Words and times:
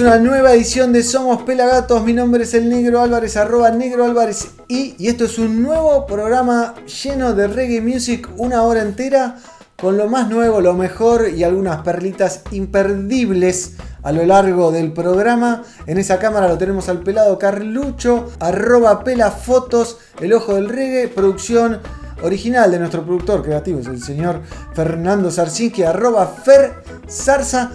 Una 0.00 0.18
nueva 0.18 0.52
edición 0.52 0.92
de 0.92 1.02
Somos 1.02 1.42
Pelagatos. 1.42 2.04
Mi 2.04 2.12
nombre 2.12 2.44
es 2.44 2.54
el 2.54 2.68
Negro 2.68 3.00
Álvarez, 3.00 3.36
arroba 3.36 3.70
Negro 3.72 4.04
Álvarez 4.04 4.50
y, 4.68 4.94
esto 5.08 5.24
es 5.24 5.40
un 5.40 5.60
nuevo 5.60 6.06
programa 6.06 6.76
lleno 7.02 7.32
de 7.32 7.48
reggae 7.48 7.80
music, 7.80 8.28
una 8.36 8.62
hora 8.62 8.82
entera 8.82 9.38
con 9.76 9.96
lo 9.96 10.06
más 10.06 10.28
nuevo, 10.28 10.60
lo 10.60 10.74
mejor 10.74 11.28
y 11.28 11.42
algunas 11.42 11.82
perlitas 11.82 12.42
imperdibles 12.52 13.72
a 14.04 14.12
lo 14.12 14.24
largo 14.24 14.70
del 14.70 14.92
programa. 14.92 15.64
En 15.86 15.98
esa 15.98 16.20
cámara 16.20 16.46
lo 16.46 16.58
tenemos 16.58 16.88
al 16.88 17.00
pelado 17.00 17.36
Carlucho, 17.36 18.30
arroba 18.38 19.02
pelafotos, 19.02 19.98
el 20.20 20.32
ojo 20.32 20.54
del 20.54 20.68
reggae, 20.68 21.08
producción 21.08 21.80
original 22.22 22.70
de 22.70 22.78
nuestro 22.78 23.04
productor 23.04 23.42
creativo, 23.42 23.80
es 23.80 23.86
el 23.88 24.02
señor 24.02 24.42
Fernando 24.74 25.30
Sarsinski, 25.30 25.82
arroba 25.82 26.26
Fer 26.26 26.84
Zarza. 27.08 27.72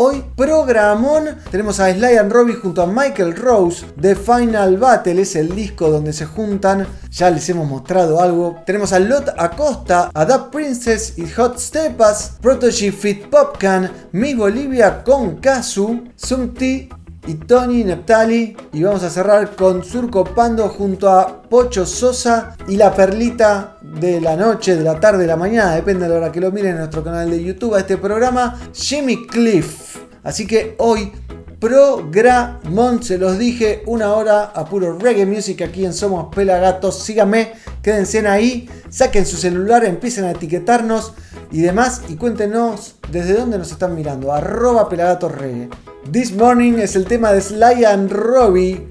Hoy, 0.00 0.24
programón, 0.36 1.38
tenemos 1.50 1.80
a 1.80 1.92
Sly 1.92 2.18
and 2.18 2.30
Robbie 2.30 2.54
junto 2.54 2.82
a 2.82 2.86
Michael 2.86 3.34
Rose. 3.34 3.84
The 4.00 4.14
Final 4.14 4.76
Battle 4.76 5.20
es 5.20 5.34
el 5.34 5.52
disco 5.56 5.90
donde 5.90 6.12
se 6.12 6.24
juntan. 6.24 6.86
Ya 7.10 7.30
les 7.30 7.48
hemos 7.48 7.66
mostrado 7.66 8.20
algo. 8.20 8.62
Tenemos 8.64 8.92
a 8.92 9.00
Lot 9.00 9.30
Acosta, 9.36 10.12
a 10.14 10.50
Princess 10.52 11.14
y 11.18 11.26
Hot 11.30 11.58
Stepas, 11.58 12.38
Protege 12.40 12.92
Fit 12.92 13.26
Popcan, 13.26 13.90
Miss 14.12 14.36
Bolivia 14.36 15.02
con 15.02 15.38
Kazu, 15.38 16.04
Sumti 16.14 16.88
y 17.26 17.34
Tony 17.34 17.84
Neptali. 17.84 18.56
Y 18.72 18.82
vamos 18.82 19.02
a 19.02 19.10
cerrar 19.10 19.54
con 19.56 19.84
Surco 19.84 20.24
Pando 20.24 20.68
junto 20.68 21.10
a 21.10 21.42
Pocho 21.42 21.86
Sosa 21.86 22.56
y 22.66 22.76
la 22.76 22.94
perlita 22.94 23.78
de 23.82 24.20
la 24.20 24.36
noche, 24.36 24.76
de 24.76 24.84
la 24.84 25.00
tarde, 25.00 25.22
de 25.22 25.26
la 25.26 25.36
mañana, 25.36 25.74
depende 25.74 26.04
de 26.04 26.10
la 26.10 26.16
hora 26.16 26.32
que 26.32 26.40
lo 26.40 26.52
miren 26.52 26.72
en 26.72 26.78
nuestro 26.78 27.02
canal 27.02 27.30
de 27.30 27.42
YouTube 27.42 27.74
a 27.74 27.80
este 27.80 27.96
programa, 27.96 28.58
Jimmy 28.72 29.26
Cliff. 29.26 29.96
Así 30.22 30.46
que 30.46 30.74
hoy, 30.78 31.12
programón, 31.58 33.02
se 33.02 33.18
los 33.18 33.38
dije, 33.38 33.82
una 33.86 34.12
hora 34.14 34.44
a 34.44 34.64
puro 34.66 34.98
reggae 34.98 35.26
music 35.26 35.62
aquí 35.62 35.84
en 35.84 35.92
Somos 35.92 36.34
Pelagatos. 36.34 37.02
Síganme, 37.02 37.52
quédense 37.82 38.26
ahí, 38.28 38.68
saquen 38.88 39.26
su 39.26 39.36
celular, 39.36 39.84
empiecen 39.84 40.24
a 40.24 40.32
etiquetarnos 40.32 41.14
y 41.50 41.62
demás 41.62 42.02
y 42.08 42.16
cuéntenos 42.16 42.96
desde 43.10 43.34
dónde 43.34 43.58
nos 43.58 43.72
están 43.72 43.94
mirando. 43.94 44.32
Arroba 44.32 44.88
Pelagatos 44.88 45.32
Reggae. 45.32 45.68
This 46.12 46.32
Morning 46.32 46.78
es 46.78 46.96
el 46.96 47.04
tema 47.04 47.32
de 47.32 47.40
Sly 47.42 47.84
and 47.84 48.10
Robbie 48.10 48.88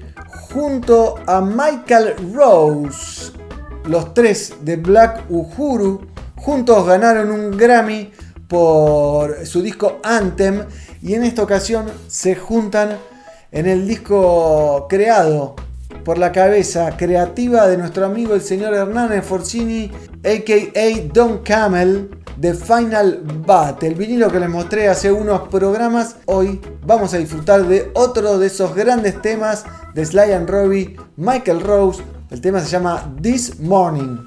junto 0.52 1.16
a 1.26 1.40
Michael 1.40 2.14
Rose. 2.32 3.32
Los 3.86 4.14
tres 4.14 4.54
de 4.60 4.76
Black 4.76 5.24
Uhuru 5.28 6.06
juntos 6.36 6.86
ganaron 6.86 7.32
un 7.32 7.56
Grammy 7.56 8.12
por 8.46 9.44
su 9.46 9.62
disco 9.62 9.98
Anthem 10.04 10.66
y 11.02 11.14
en 11.14 11.24
esta 11.24 11.42
ocasión 11.42 11.86
se 12.06 12.36
juntan 12.36 12.98
en 13.50 13.66
el 13.66 13.88
disco 13.88 14.86
creado 14.88 15.56
por 16.04 16.18
la 16.18 16.30
cabeza 16.30 16.96
creativa 16.96 17.66
de 17.66 17.78
nuestro 17.78 18.06
amigo 18.06 18.34
el 18.34 18.42
señor 18.42 18.74
Hernán 18.74 19.22
Forcini, 19.24 19.90
a.k.a. 20.24 21.12
Don 21.12 21.38
Camel, 21.38 22.10
de 22.38 22.54
Final 22.54 23.22
Battle, 23.44 23.88
el 23.88 23.94
vinilo 23.96 24.30
que 24.30 24.38
les 24.38 24.48
mostré 24.48 24.88
hace 24.88 25.10
unos 25.10 25.48
programas. 25.48 26.16
Hoy 26.26 26.60
vamos 26.86 27.12
a 27.12 27.18
disfrutar 27.18 27.66
de 27.66 27.90
otro 27.94 28.38
de 28.38 28.46
esos 28.46 28.74
grandes 28.76 29.20
temas 29.20 29.64
de 29.94 30.06
Sly 30.06 30.32
and 30.32 30.48
Robbie, 30.48 30.96
Michael 31.16 31.60
Rose. 31.60 32.02
El 32.30 32.40
tema 32.40 32.60
se 32.60 32.68
llama 32.68 33.12
This 33.20 33.58
Morning. 33.58 34.18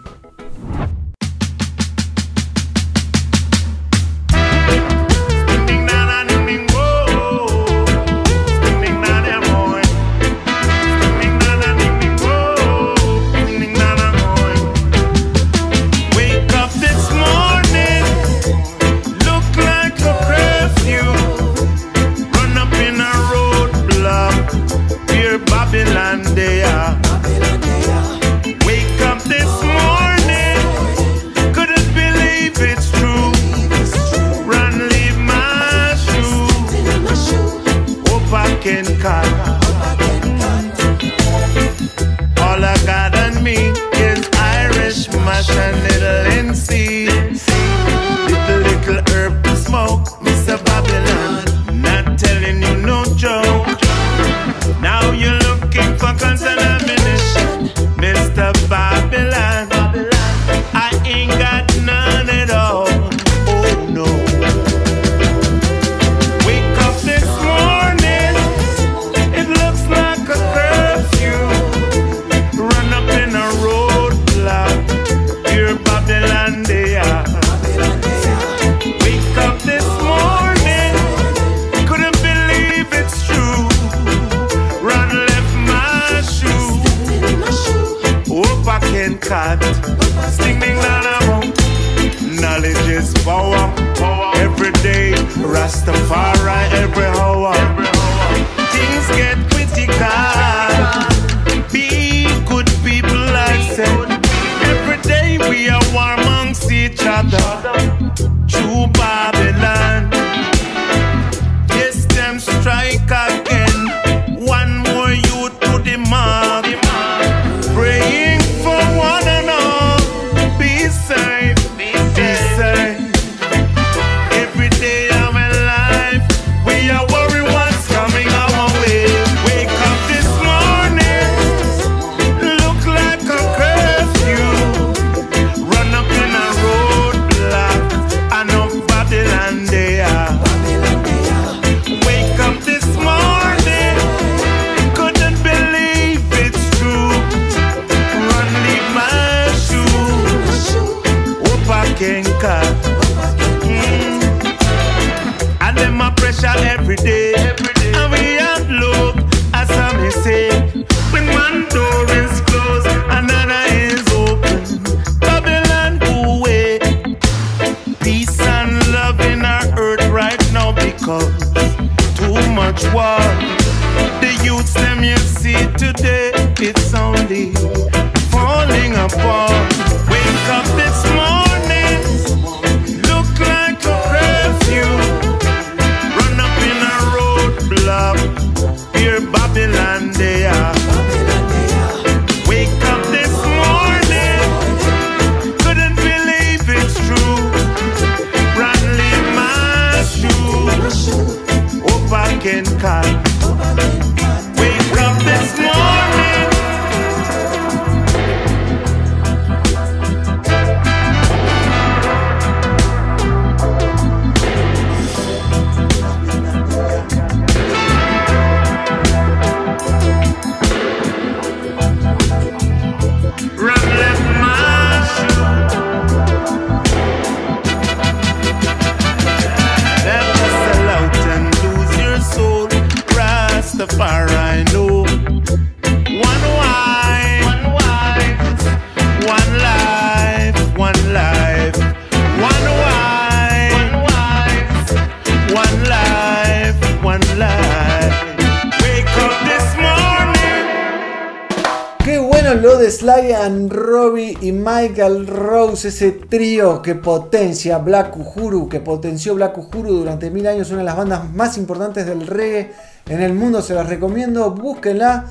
Michael 254.81 255.27
Rose, 255.27 255.89
ese 255.89 256.11
trío 256.11 256.81
que 256.81 256.95
potencia 256.95 257.77
Black 257.77 258.17
Uhuru, 258.17 258.67
que 258.67 258.79
potenció 258.79 259.35
Black 259.35 259.55
Uhuru 259.55 259.93
durante 259.93 260.31
mil 260.31 260.47
años, 260.47 260.71
una 260.71 260.79
de 260.79 260.85
las 260.85 260.97
bandas 260.97 261.31
más 261.31 261.55
importantes 261.59 262.07
del 262.07 262.25
reggae 262.25 262.71
en 263.07 263.21
el 263.21 263.35
mundo, 263.35 263.61
se 263.61 263.75
las 263.75 263.87
recomiendo, 263.87 264.49
búsquenla, 264.49 265.27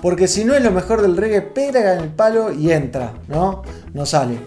porque 0.00 0.26
si 0.26 0.46
no 0.46 0.54
es 0.54 0.62
lo 0.62 0.70
mejor 0.70 1.02
del 1.02 1.18
reggae, 1.18 1.42
pega 1.42 1.92
en 1.92 2.00
el 2.00 2.08
palo 2.08 2.50
y 2.50 2.72
entra, 2.72 3.12
¿no? 3.28 3.62
No 3.92 4.06
sale. 4.06 4.38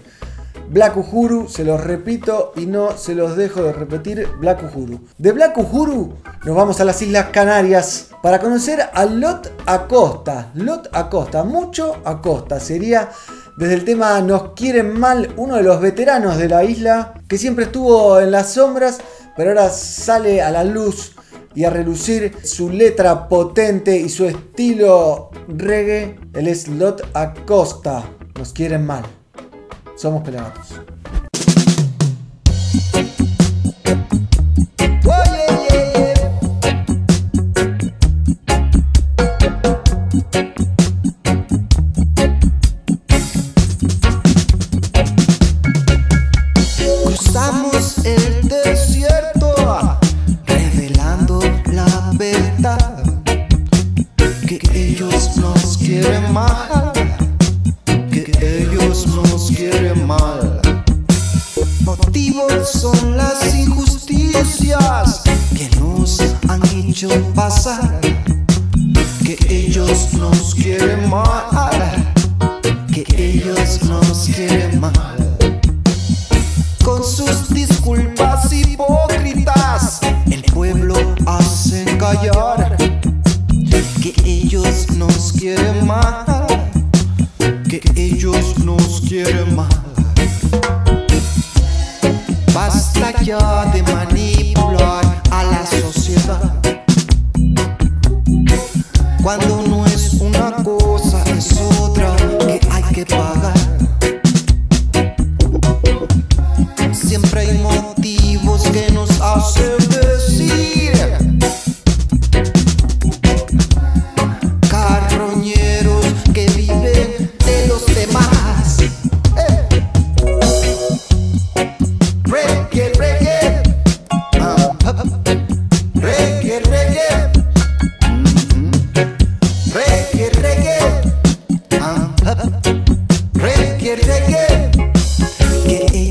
Black 0.68 0.96
Uhuru, 0.96 1.48
se 1.48 1.62
los 1.62 1.80
repito 1.80 2.52
y 2.56 2.66
no 2.66 2.96
se 2.96 3.14
los 3.14 3.36
dejo 3.36 3.62
de 3.62 3.72
repetir, 3.72 4.26
Black 4.40 4.64
Uhuru. 4.64 5.06
De 5.18 5.30
Black 5.30 5.56
Uhuru 5.56 6.14
nos 6.44 6.56
vamos 6.56 6.80
a 6.80 6.84
las 6.84 7.00
Islas 7.00 7.28
Canarias 7.32 8.08
para 8.24 8.40
conocer 8.40 8.80
a 8.92 9.04
Lot 9.04 9.52
Acosta. 9.66 10.50
Lot 10.54 10.88
Acosta, 10.92 11.44
mucho 11.44 11.94
Acosta, 12.04 12.58
sería 12.58 13.10
desde 13.58 13.74
el 13.74 13.84
tema 13.84 14.20
Nos 14.20 14.52
quieren 14.52 14.98
mal, 14.98 15.32
uno 15.36 15.56
de 15.56 15.64
los 15.64 15.80
veteranos 15.80 16.38
de 16.38 16.48
la 16.48 16.62
isla, 16.62 17.14
que 17.28 17.38
siempre 17.38 17.64
estuvo 17.64 18.20
en 18.20 18.30
las 18.30 18.54
sombras, 18.54 19.00
pero 19.36 19.50
ahora 19.50 19.68
sale 19.70 20.40
a 20.40 20.50
la 20.50 20.62
luz 20.62 21.16
y 21.54 21.64
a 21.64 21.70
relucir 21.70 22.36
su 22.44 22.70
letra 22.70 23.28
potente 23.28 23.96
y 23.96 24.08
su 24.08 24.26
estilo 24.26 25.30
reggae. 25.48 26.20
Él 26.34 26.46
es 26.46 26.68
Lot 26.68 27.02
Acosta. 27.14 28.04
Nos 28.38 28.52
quieren 28.52 28.86
mal. 28.86 29.02
Somos 29.96 30.22
pelagatos. 30.22 30.80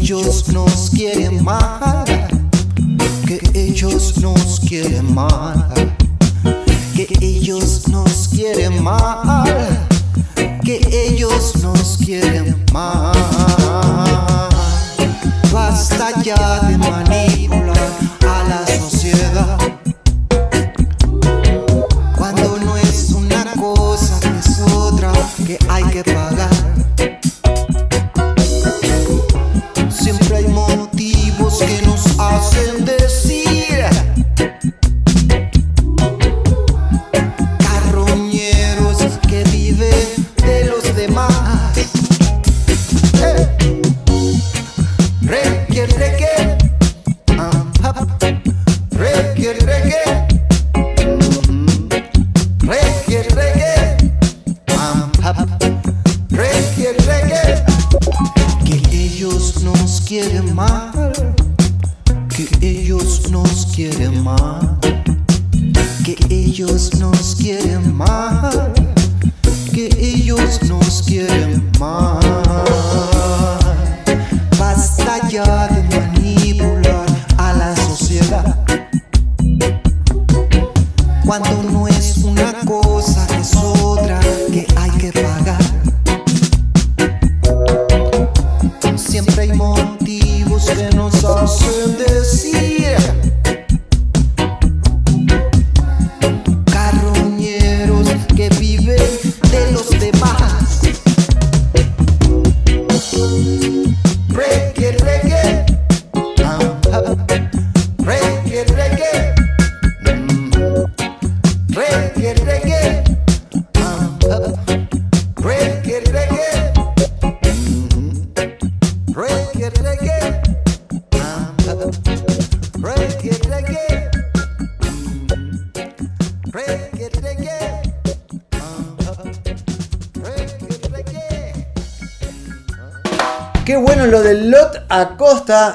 Ellos 0.09 0.47
nos 0.53 0.89
quieren 0.89 1.43
mal, 1.43 2.05
que 3.27 3.41
ellos 3.53 4.17
nos 4.21 4.57
quieren 4.61 5.13
mal, 5.13 5.67
que 6.95 7.09
ellos 7.19 7.89
nos 7.89 8.29
quieren 8.29 8.81
mal, 8.81 9.85
que 10.63 10.79
ellos 10.89 11.61
nos 11.61 11.97
quieren 11.97 12.55
mal. 12.71 13.11
Basta 15.51 16.13
ya 16.23 16.61
de 16.69 16.77
manipular 16.77 17.86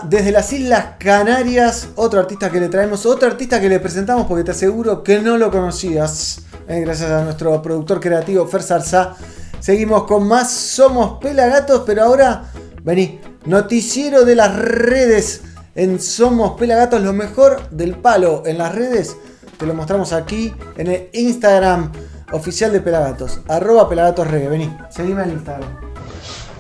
Desde 0.05 0.33
las 0.33 0.53
Islas 0.53 0.97
Canarias. 0.99 1.89
Otro 1.97 2.21
artista 2.21 2.51
que 2.51 2.61
le 2.61 2.69
traemos, 2.69 3.07
otro 3.07 3.29
artista 3.29 3.61
que 3.61 3.69
le 3.69 3.81
presentamos 3.81 4.27
porque 4.27 4.45
te 4.45 4.53
aseguro 4.53 5.03
que 5.03 5.21
no 5.21 5.37
lo 5.37 5.51
conocías. 5.51 6.43
Eh, 6.69 6.81
gracias 6.81 7.11
a 7.11 7.25
nuestro 7.25 7.61
productor 7.61 8.01
creativo 8.01 8.47
Fer 8.47 8.63
Sarza. 8.63 9.15
Seguimos 9.61 10.05
con 10.05 10.27
más 10.27 10.51
Somos 10.51 11.19
Pelagatos, 11.21 11.83
pero 11.87 12.05
ahora, 12.05 12.45
vení, 12.83 13.21
noticiero 13.45 14.25
de 14.25 14.35
las 14.35 14.57
redes 14.57 15.43
en 15.75 16.01
Somos 16.01 16.59
Pelagatos, 16.59 17.01
lo 17.03 17.13
mejor 17.13 17.69
del 17.71 17.97
palo 17.97 18.43
en 18.47 18.59
las 18.59 18.75
redes. 18.75 19.17
Te 19.59 19.67
lo 19.67 19.75
mostramos 19.75 20.13
aquí 20.13 20.53
en 20.77 20.87
el 20.89 21.09
Instagram 21.13 21.93
oficial 22.33 22.73
de 22.73 22.81
Pelagatos, 22.81 23.41
arroba 23.49 23.89
Pelagatos 23.89 24.27
Reggae. 24.27 24.49
Vení, 24.49 24.77
seguime 24.91 25.23
en 25.23 25.31
Instagram. 25.33 25.92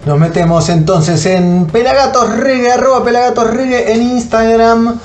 Nos 0.04 0.18
metemos 0.18 0.68
entonces 0.68 1.24
en 1.26 1.66
Pelagatos 1.66 2.36
Reggae, 2.36 2.72
arroba 2.72 3.04
Pelagatos 3.04 3.50
en 3.56 4.02
Instagram. 4.02 4.98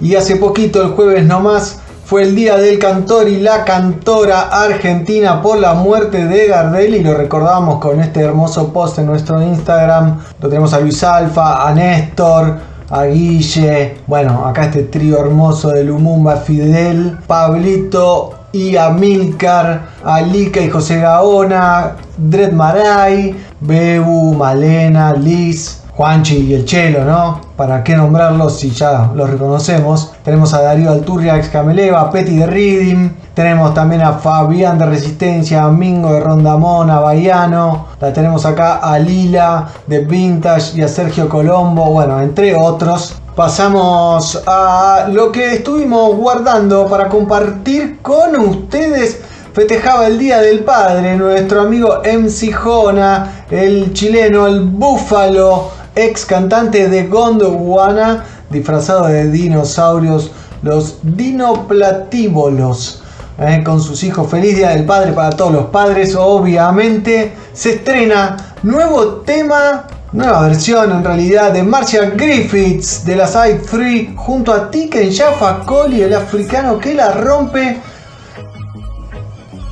Y 0.00 0.16
hace 0.16 0.36
poquito, 0.36 0.82
el 0.82 0.88
jueves 0.88 1.24
nomás, 1.24 1.78
fue 2.04 2.22
el 2.22 2.34
día 2.34 2.56
del 2.56 2.80
cantor 2.80 3.28
y 3.28 3.38
la 3.38 3.64
cantora 3.64 4.40
argentina 4.40 5.40
por 5.40 5.60
la 5.60 5.74
muerte 5.74 6.26
de 6.26 6.48
Gardel 6.48 6.96
y 6.96 7.04
lo 7.04 7.14
recordamos 7.14 7.78
con 7.78 8.00
este 8.00 8.22
hermoso 8.22 8.72
post 8.72 8.98
en 8.98 9.06
nuestro 9.06 9.40
Instagram. 9.40 10.18
Lo 10.40 10.48
tenemos 10.48 10.74
a 10.74 10.80
Luis 10.80 11.04
Alfa, 11.04 11.68
a 11.68 11.72
Néstor, 11.72 12.58
a 12.90 13.04
Guille, 13.04 13.98
bueno, 14.08 14.44
acá 14.44 14.64
este 14.64 14.82
trío 14.82 15.20
hermoso 15.20 15.68
de 15.68 15.84
Lumumba, 15.84 16.38
Fidel, 16.38 17.16
Pablito 17.28 18.39
y 18.52 18.76
a 18.76 18.90
Milcar, 18.90 19.88
a 20.04 20.20
Lika 20.20 20.60
y 20.60 20.70
José 20.70 21.00
Gaona, 21.00 21.96
Dred 22.16 22.52
Maray, 22.52 23.36
Bebu, 23.60 24.34
Malena, 24.34 25.12
Liz, 25.12 25.80
Juanchi 26.00 26.38
y 26.38 26.54
el 26.54 26.64
Chelo, 26.64 27.04
¿no? 27.04 27.40
¿Para 27.56 27.84
qué 27.84 27.94
nombrarlos 27.94 28.58
si 28.58 28.70
ya 28.70 29.10
los 29.14 29.28
reconocemos? 29.28 30.12
Tenemos 30.24 30.54
a 30.54 30.62
Darío 30.62 30.90
Alturria, 30.90 31.36
ex 31.36 31.50
Cameleva, 31.50 32.10
Petty 32.10 32.36
de 32.36 32.46
Reading. 32.46 33.10
Tenemos 33.34 33.74
también 33.74 34.00
a 34.00 34.14
Fabián 34.14 34.78
de 34.78 34.86
Resistencia, 34.86 35.64
a 35.64 35.70
Mingo 35.70 36.12
de 36.12 36.20
Rondamón, 36.20 36.88
a 36.90 37.00
Baiano. 37.00 37.88
La 38.00 38.12
tenemos 38.12 38.46
acá 38.46 38.76
a 38.76 38.98
Lila 38.98 39.66
de 39.86 39.98
Vintage 40.04 40.78
y 40.78 40.82
a 40.82 40.88
Sergio 40.88 41.28
Colombo, 41.28 41.90
bueno, 41.90 42.18
entre 42.20 42.56
otros. 42.56 43.19
Pasamos 43.40 44.42
a 44.44 45.08
lo 45.10 45.32
que 45.32 45.54
estuvimos 45.54 46.14
guardando 46.14 46.86
para 46.86 47.08
compartir 47.08 47.98
con 48.02 48.38
ustedes 48.38 49.18
festejaba 49.54 50.08
el 50.08 50.18
Día 50.18 50.42
del 50.42 50.60
Padre, 50.60 51.16
nuestro 51.16 51.62
amigo 51.62 52.02
MC 52.04 52.52
Jona, 52.52 53.46
el 53.50 53.94
chileno, 53.94 54.46
el 54.46 54.60
búfalo, 54.60 55.70
ex 55.94 56.26
cantante 56.26 56.90
de 56.90 57.06
Gondwana, 57.06 58.26
disfrazado 58.50 59.06
de 59.06 59.30
dinosaurios, 59.30 60.32
los 60.62 60.98
dinoplatíbolos. 61.02 63.02
Eh, 63.38 63.62
con 63.64 63.80
sus 63.80 64.04
hijos, 64.04 64.30
feliz 64.30 64.54
Día 64.54 64.68
del 64.68 64.84
Padre 64.84 65.12
para 65.12 65.30
todos 65.30 65.52
los 65.52 65.64
padres, 65.68 66.14
obviamente. 66.14 67.32
Se 67.54 67.76
estrena 67.76 68.36
nuevo 68.62 69.22
tema, 69.22 69.86
nueva 70.12 70.42
versión 70.42 70.90
en 70.90 71.04
realidad 71.04 71.52
de 71.52 71.62
Marcia 71.62 72.10
Griffiths 72.10 73.04
de 73.04 73.16
la 73.16 73.26
Side 73.26 73.62
3 73.70 74.08
junto 74.16 74.52
a 74.52 74.70
Tiken 74.70 75.14
Jaffa 75.14 75.60
Coli, 75.64 76.02
el 76.02 76.14
africano 76.14 76.78
que 76.78 76.94
la 76.94 77.12
rompe. 77.12 77.78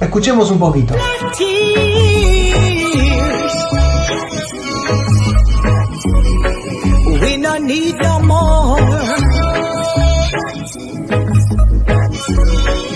Escuchemos 0.01 0.51
un 0.51 0.59
poquito. 0.59 0.95
We 7.21 7.37
no 7.39 7.59
need 7.59 7.95
no 8.01 8.21
more. 8.21 8.83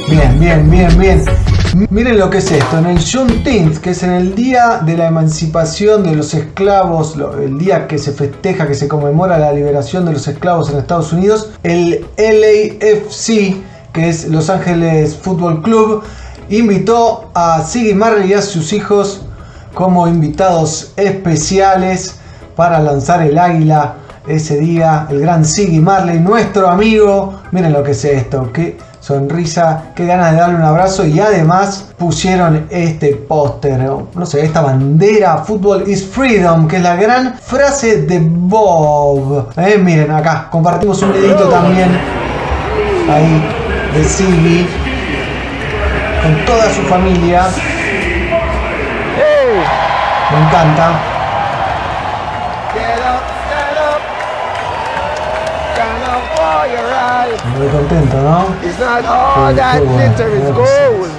Bien, 0.08 0.38
bien, 0.38 0.70
bien, 0.70 0.98
bien. 0.98 1.51
Miren 1.74 2.18
lo 2.18 2.28
que 2.28 2.38
es 2.38 2.50
esto. 2.50 2.78
En 2.78 2.84
el 2.84 2.98
Juneteenth, 2.98 3.78
que 3.78 3.90
es 3.90 4.02
en 4.02 4.12
el 4.12 4.34
día 4.34 4.80
de 4.84 4.94
la 4.94 5.06
emancipación 5.06 6.02
de 6.02 6.14
los 6.14 6.34
esclavos, 6.34 7.16
el 7.42 7.58
día 7.58 7.86
que 7.86 7.96
se 7.96 8.12
festeja, 8.12 8.66
que 8.66 8.74
se 8.74 8.88
conmemora 8.88 9.38
la 9.38 9.52
liberación 9.54 10.04
de 10.04 10.12
los 10.12 10.28
esclavos 10.28 10.70
en 10.70 10.78
Estados 10.78 11.14
Unidos, 11.14 11.52
el 11.62 12.04
LAFC, 12.18 13.56
que 13.90 14.08
es 14.10 14.28
Los 14.28 14.50
Ángeles 14.50 15.16
Football 15.16 15.62
Club, 15.62 16.02
invitó 16.50 17.30
a 17.32 17.62
Siggy 17.64 17.94
Marley 17.94 18.30
y 18.30 18.34
a 18.34 18.42
sus 18.42 18.74
hijos 18.74 19.22
como 19.72 20.06
invitados 20.06 20.92
especiales 20.96 22.16
para 22.54 22.80
lanzar 22.80 23.22
el 23.22 23.38
águila 23.38 23.94
ese 24.26 24.58
día. 24.58 25.06
El 25.10 25.20
gran 25.20 25.46
Siggy 25.46 25.80
Marley, 25.80 26.20
nuestro 26.20 26.68
amigo. 26.68 27.40
Miren 27.50 27.72
lo 27.72 27.82
que 27.82 27.92
es 27.92 28.04
esto. 28.04 28.50
Qué 28.52 28.76
sonrisa, 29.02 29.90
qué 29.96 30.06
ganas 30.06 30.32
de 30.32 30.38
darle 30.38 30.56
un 30.56 30.62
abrazo. 30.62 31.04
Y 31.04 31.20
además 31.20 31.92
pusieron 31.98 32.66
este 32.70 33.14
póster, 33.16 33.80
no 34.14 34.24
sé, 34.24 34.44
esta 34.44 34.62
bandera. 34.62 35.38
Football 35.38 35.88
is 35.88 36.06
freedom, 36.06 36.68
que 36.68 36.76
es 36.76 36.82
la 36.82 36.96
gran 36.96 37.34
frase 37.34 38.02
de 38.02 38.20
Bob. 38.22 39.50
Eh, 39.56 39.76
miren 39.76 40.10
acá, 40.12 40.48
compartimos 40.50 41.02
un 41.02 41.12
videito 41.12 41.48
también. 41.48 41.90
Ahí, 43.10 43.42
de 43.94 44.04
Siggy. 44.04 44.66
Con 46.22 46.44
toda 46.46 46.72
su 46.72 46.82
familia. 46.82 47.48
Me 50.30 50.38
encanta. 50.38 51.11
Muy 57.58 57.66
contento, 57.68 58.16
¿no? 58.16 58.46
It's 58.66 58.78
not 58.78 59.04
all 59.06 59.54
Qué- 59.54 59.60
that 59.60 59.74
qué 59.74 59.80
bueno, 59.80 60.54
gold. 60.54 61.10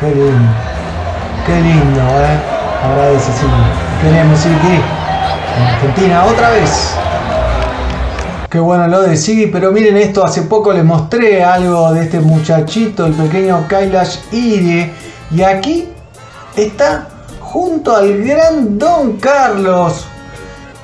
Lindo. 0.00 0.52
Qué 1.46 1.60
lindo, 1.60 2.00
¿eh? 2.00 2.38
Agradece, 2.84 3.32
sí. 3.32 3.46
Queremos 4.02 4.38
Siggy. 4.38 4.80
En 5.56 5.64
Argentina, 5.66 6.24
otra 6.24 6.50
vez. 6.50 6.94
Qué 8.50 8.58
bueno 8.60 8.86
lo 8.86 9.02
de 9.02 9.16
Siggy, 9.16 9.46
pero 9.48 9.72
miren 9.72 9.96
esto, 9.98 10.24
hace 10.24 10.42
poco 10.42 10.72
les 10.72 10.84
mostré 10.84 11.44
algo 11.44 11.92
de 11.92 12.04
este 12.04 12.20
muchachito, 12.20 13.04
el 13.06 13.12
pequeño 13.12 13.66
Kailash 13.68 14.16
Irie, 14.32 14.92
y 15.30 15.42
aquí 15.42 15.88
está 16.56 17.08
junto 17.40 17.94
al 17.94 18.22
gran 18.24 18.78
Don 18.78 19.16
Carlos, 19.18 20.06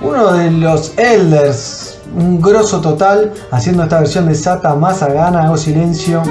uno 0.03 0.33
de 0.33 0.51
los 0.51 0.93
elders, 0.99 1.84
un 2.17 2.41
grosso 2.41 2.81
total, 2.81 3.33
haciendo 3.51 3.83
esta 3.83 3.99
versión 4.01 4.27
de 4.27 4.35
Sata 4.35 4.75
Mazagana, 4.75 5.45
hago 5.45 5.57
silencio. 5.57 6.23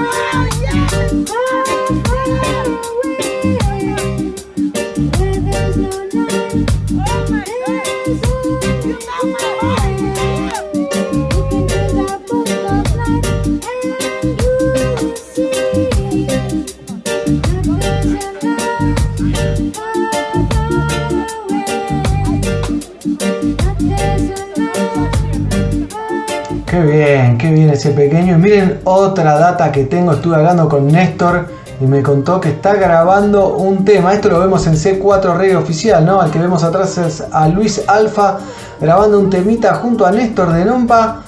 Qué 26.74 26.82
bien, 26.82 27.38
qué 27.38 27.51
bien 27.51 27.70
ese 27.70 27.92
pequeño. 27.92 28.34
Y 28.34 28.39
miren 28.39 28.80
otra 28.84 29.38
data 29.38 29.72
que 29.72 29.84
tengo, 29.84 30.13
estuve 30.13 30.38
hablando 30.38 30.68
con 30.68 30.88
Néstor 30.88 31.46
y 31.80 31.86
me 31.86 32.01
contó 32.01 32.42
que 32.42 32.50
está 32.50 32.74
grabando 32.74 33.58
un 33.58 33.86
tema. 33.86 34.12
Esto 34.12 34.30
lo 34.30 34.39
vemos 34.39 34.65
en 34.65 34.74
C4 34.74 35.38
Reggae 35.38 35.56
Oficial, 35.56 36.03
¿no? 36.03 36.20
Al 36.20 36.32
que 36.32 36.39
vemos 36.39 36.63
atrás 36.63 36.98
es 36.98 37.24
a 37.32 37.48
Luis 37.48 37.84
Alfa 37.86 38.39
grabando 38.82 39.20
un 39.20 39.30
temita 39.30 39.75
junto 39.75 40.03
a 40.03 40.12
Néstor 40.12 40.51
de 40.51 40.65
Nompa. 40.65 41.22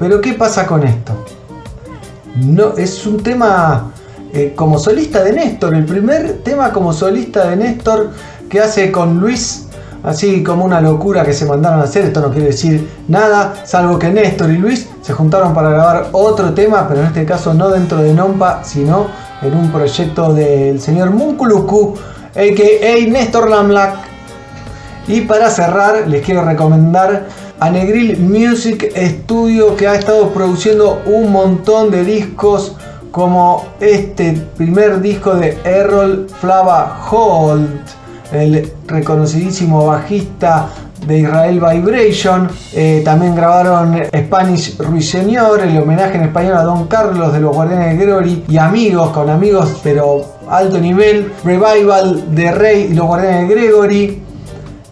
Pero 0.00 0.20
¿qué 0.20 0.32
pasa 0.34 0.66
con 0.66 0.82
esto? 0.82 1.12
No, 2.34 2.76
es 2.76 3.06
un 3.06 3.22
tema 3.22 3.92
eh, 4.32 4.52
como 4.56 4.80
solista 4.80 5.22
de 5.22 5.32
Néstor, 5.32 5.76
el 5.76 5.84
primer 5.84 6.38
tema 6.42 6.72
como 6.72 6.92
solista 6.92 7.50
de 7.50 7.54
Néstor 7.54 8.10
que 8.50 8.58
hace 8.58 8.90
con 8.90 9.20
Luis, 9.20 9.68
así 10.02 10.42
como 10.42 10.64
una 10.64 10.80
locura 10.80 11.24
que 11.24 11.32
se 11.32 11.46
mandaron 11.46 11.80
a 11.80 11.84
hacer, 11.84 12.06
esto 12.06 12.20
no 12.20 12.30
quiere 12.30 12.48
decir 12.48 12.88
nada, 13.08 13.54
salvo 13.64 13.98
que 13.98 14.10
Néstor 14.10 14.50
y 14.50 14.58
Luis 14.58 14.88
se 15.00 15.12
juntaron 15.12 15.54
para 15.54 15.70
grabar 15.70 16.08
otro 16.12 16.52
tema, 16.54 16.86
pero 16.88 17.00
en 17.00 17.06
este 17.06 17.24
caso 17.24 17.54
no 17.54 17.68
dentro 17.70 17.98
de 17.98 18.12
Nompa, 18.12 18.62
sino 18.64 19.06
en 19.42 19.56
un 19.56 19.70
proyecto 19.70 20.32
del 20.32 20.80
señor 20.80 21.10
Munkuluku, 21.10 21.94
a.k.a. 22.30 23.10
Néstor 23.10 23.50
Lamlac. 23.50 23.96
Y 25.08 25.22
para 25.22 25.50
cerrar, 25.50 26.06
les 26.06 26.24
quiero 26.24 26.44
recomendar 26.44 27.26
a 27.58 27.70
Negril 27.70 28.18
Music 28.20 28.92
Studio 28.96 29.76
que 29.76 29.88
ha 29.88 29.94
estado 29.94 30.30
produciendo 30.30 31.02
un 31.06 31.32
montón 31.32 31.90
de 31.90 32.04
discos 32.04 32.76
como 33.10 33.66
este 33.80 34.32
primer 34.56 35.00
disco 35.00 35.34
de 35.34 35.58
Errol 35.64 36.28
Flava 36.40 37.06
Holt, 37.10 38.01
el 38.32 38.72
reconocidísimo 38.86 39.86
bajista 39.86 40.68
de 41.06 41.20
Israel 41.20 41.60
Vibration. 41.60 42.48
Eh, 42.72 43.02
también 43.04 43.34
grabaron 43.34 43.98
Spanish 44.14 44.76
Ruiseñor, 44.78 45.60
el 45.60 45.78
homenaje 45.78 46.16
en 46.16 46.24
español 46.24 46.56
a 46.56 46.62
Don 46.62 46.86
Carlos 46.86 47.32
de 47.32 47.40
los 47.40 47.54
Guardianes 47.54 47.98
de 47.98 48.04
Glory 48.04 48.44
y 48.48 48.56
amigos 48.56 49.10
con 49.10 49.28
amigos, 49.28 49.80
pero 49.82 50.24
alto 50.48 50.78
nivel. 50.78 51.32
Revival 51.44 52.34
de 52.34 52.52
Rey 52.52 52.88
y 52.90 52.94
los 52.94 53.06
Guardianes 53.06 53.48
de 53.48 53.54
Gregory. 53.54 54.22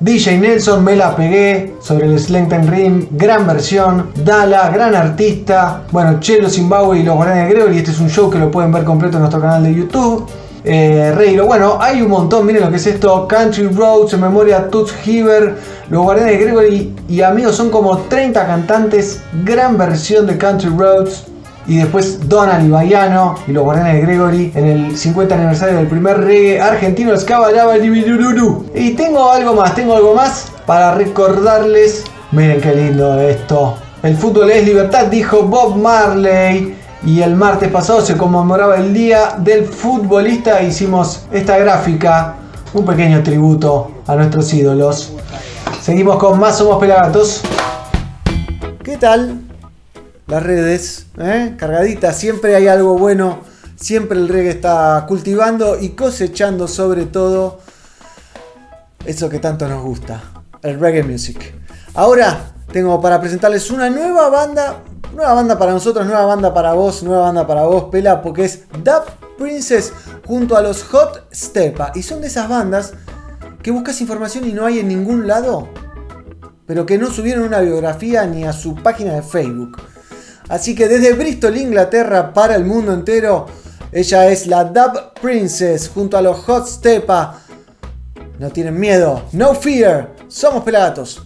DJ 0.03 0.39
Nelson, 0.39 0.83
me 0.83 0.97
la 0.97 1.15
pegué 1.15 1.75
sobre 1.83 2.07
el 2.07 2.19
Slengten 2.19 2.67
Rim, 2.69 3.07
gran 3.11 3.47
versión, 3.47 4.13
Dala, 4.25 4.71
gran 4.71 4.95
artista, 4.95 5.83
bueno, 5.93 6.19
Chelo 6.21 6.49
Zimbabwe 6.49 7.01
y 7.01 7.03
los 7.03 7.17
Guardianes 7.17 7.49
de 7.49 7.55
Gregory, 7.55 7.77
este 7.77 7.91
es 7.91 8.01
un 8.01 8.09
show 8.09 8.31
que 8.31 8.39
lo 8.39 8.51
pueden 8.51 8.73
ver 8.73 8.85
completo 8.85 9.19
en 9.19 9.21
nuestro 9.25 9.43
canal 9.43 9.63
de 9.63 9.75
YouTube. 9.75 10.27
Eh, 10.62 11.12
Reylo, 11.17 11.47
bueno, 11.47 11.79
hay 11.81 12.02
un 12.02 12.11
montón, 12.11 12.45
miren 12.45 12.62
lo 12.62 12.71
que 12.71 12.76
es 12.76 12.87
esto, 12.87 13.26
Country 13.26 13.69
Roads, 13.69 14.12
en 14.12 14.21
memoria 14.21 14.69
Toots 14.69 14.93
Heaver, 15.05 15.57
los 15.88 16.02
Guardianes 16.02 16.38
de 16.38 16.45
Gregory 16.45 16.97
y 17.09 17.23
amigos, 17.23 17.57
son 17.57 17.71
como 17.71 17.97
30 17.97 18.47
cantantes, 18.47 19.21
gran 19.45 19.79
versión 19.79 20.26
de 20.26 20.37
Country 20.37 20.69
Roads, 20.69 21.25
y 21.67 21.76
después 21.76 22.29
Donald 22.29 22.67
y 22.67 22.71
Baiano 22.71 23.37
y 23.47 23.52
los 23.52 23.64
Guardianes 23.64 23.95
de 23.95 24.00
Gregory 24.02 24.52
en 24.55 24.67
el 24.67 24.97
50 24.97 25.35
aniversario 25.35 25.76
del 25.76 25.87
primer 25.87 26.19
reggae 26.19 26.61
argentino 26.61 27.13
Escabalaba 27.13 27.76
Y 27.78 28.91
tengo 28.95 29.30
algo 29.30 29.54
más, 29.54 29.75
tengo 29.75 29.95
algo 29.95 30.15
más 30.15 30.50
para 30.67 30.95
recordarles. 30.95 32.04
Miren 32.32 32.61
qué 32.61 32.75
lindo 32.75 33.21
esto. 33.21 33.76
El 34.02 34.17
fútbol 34.17 34.50
es 34.50 34.65
libertad, 34.65 35.06
dijo 35.06 35.43
Bob 35.43 35.76
Marley. 35.76 36.76
Y 37.04 37.23
el 37.23 37.34
martes 37.34 37.71
pasado 37.71 38.00
se 38.00 38.17
conmemoraba 38.17 38.76
el 38.76 38.93
Día 38.93 39.36
del 39.39 39.65
Futbolista. 39.67 40.63
Hicimos 40.63 41.26
esta 41.32 41.56
gráfica, 41.58 42.36
un 42.75 42.84
pequeño 42.84 43.23
tributo 43.23 44.02
a 44.06 44.17
nuestros 44.17 44.52
ídolos. 44.52 45.13
Seguimos 45.82 46.17
con 46.19 46.39
más 46.39 46.58
Somos 46.58 46.78
Pelagatos. 46.78 47.41
¿Qué 48.84 48.97
tal? 48.97 49.50
las 50.30 50.45
redes, 50.45 51.06
¿eh? 51.19 51.54
cargaditas, 51.58 52.17
siempre 52.17 52.54
hay 52.54 52.69
algo 52.69 52.97
bueno, 52.97 53.41
siempre 53.75 54.17
el 54.17 54.28
reggae 54.28 54.50
está 54.50 55.04
cultivando 55.08 55.76
y 55.78 55.91
cosechando 55.91 56.69
sobre 56.69 57.06
todo 57.06 57.58
eso 59.04 59.28
que 59.28 59.41
tanto 59.41 59.67
nos 59.67 59.82
gusta, 59.82 60.23
el 60.63 60.78
reggae 60.78 61.02
music. 61.02 61.52
Ahora 61.95 62.52
tengo 62.73 63.00
para 63.00 63.21
presentarles 63.21 63.73
una 63.73 63.91
nueva 63.91 64.30
banda, 64.30 64.84
nueva 65.15 65.34
banda 65.34 65.58
para 65.58 65.73
nosotros, 65.73 66.06
nueva 66.06 66.25
banda 66.25 66.54
para 66.54 66.73
vos, 66.73 67.02
nueva 67.02 67.25
banda 67.25 67.47
para 67.47 67.65
vos, 67.65 67.84
Pela, 67.84 68.23
porque 68.23 68.45
es 68.45 68.65
Dub 68.82 69.04
Princess 69.39 69.93
junto 70.26 70.56
a 70.56 70.63
los 70.63 70.82
Hot 70.84 71.26
Stepa. 71.32 71.93
Y 71.95 72.02
son 72.02 72.21
de 72.21 72.28
esas 72.28 72.49
bandas 72.49 72.93
que 73.63 73.71
buscas 73.71 74.00
información 74.00 74.47
y 74.49 74.52
no 74.52 74.67
hay 74.67 74.78
en 74.78 74.89
ningún 74.89 75.26
lado, 75.26 75.69
pero 76.67 76.86
que 76.86 76.99
no 76.99 77.10
subieron 77.10 77.45
una 77.45 77.60
biografía 77.60 78.25
ni 78.26 78.45
a 78.45 78.52
su 78.52 78.75
página 78.75 79.15
de 79.15 79.23
Facebook. 79.23 79.78
Así 80.49 80.75
que 80.75 80.89
desde 80.89 81.13
Bristol, 81.13 81.56
Inglaterra, 81.56 82.32
para 82.32 82.56
el 82.56 82.65
mundo 82.65 82.93
entero, 82.93 83.47
ella 83.93 84.26
es 84.28 84.47
la 84.47 84.65
Dub 84.65 85.15
Princess 85.21 85.89
junto 85.89 86.17
a 86.17 86.23
los 86.23 86.39
Hot 86.45 86.67
Stepa. 86.67 87.41
No 88.39 88.50
tienen 88.50 88.78
miedo, 88.78 89.23
no 89.32 89.54
fear, 89.54 90.15
somos 90.28 90.65
pelagatos. 90.65 91.23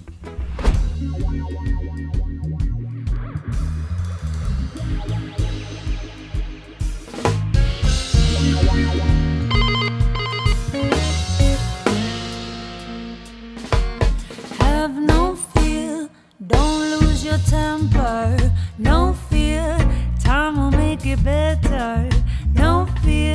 Better. 21.24 22.08
No 22.54 22.87
fear. 23.02 23.34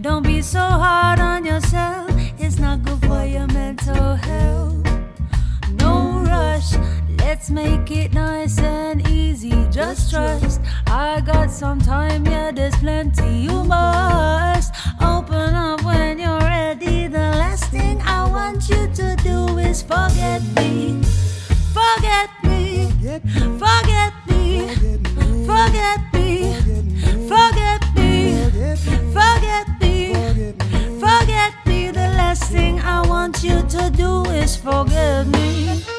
Don't 0.00 0.22
be 0.22 0.42
so 0.42 0.58
hard 0.58 1.20
on 1.20 1.44
yourself. 1.44 2.10
It's 2.38 2.58
not 2.58 2.82
good 2.82 3.00
for 3.06 3.24
your 3.24 3.46
mental 3.46 4.16
health. 4.16 4.84
No 5.80 6.22
rush. 6.26 6.74
Let's 7.18 7.48
make 7.50 7.90
it 7.90 8.12
nice 8.12 8.58
and 8.58 9.08
easy. 9.08 9.66
Just 9.70 10.10
trust. 10.10 10.60
I 10.86 11.20
got 11.20 11.50
some 11.50 11.80
time, 11.80 12.26
yeah, 12.26 12.50
there's 12.50 12.76
plenty. 12.76 13.38
You 13.46 13.64
must 13.64 14.74
open 15.00 15.54
up 15.54 15.82
when 15.84 16.18
you're 16.18 16.40
ready. 16.40 17.06
The 17.06 17.30
last 17.42 17.70
thing 17.70 18.00
I 18.02 18.28
want 18.28 18.68
you 18.68 18.88
to 19.00 19.16
do 19.22 19.58
is 19.58 19.82
forget 19.82 20.42
me. 20.56 21.02
Forget 21.72 22.35
me. 22.56 22.88
Forget 23.58 24.12
me. 24.28 24.68
Forget 25.46 26.00
me. 26.12 26.16
Forget 27.28 27.82
me, 27.96 28.46
forget 29.12 29.66
me, 29.80 30.14
forget 31.00 31.52
me. 31.66 31.90
The 31.90 32.08
last 32.16 32.44
thing 32.44 32.78
I 32.80 33.06
want 33.08 33.42
you 33.42 33.62
to 33.62 33.90
do 33.90 34.22
is 34.30 34.56
forget 34.56 35.26
me. 35.26 35.95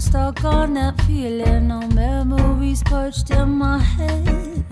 Stuck 0.00 0.44
on 0.44 0.74
that 0.74 1.00
feeling. 1.02 1.68
No 1.68 1.80
memories 1.88 2.82
perched 2.82 3.30
in 3.30 3.50
my 3.50 3.78
head. 3.78 4.64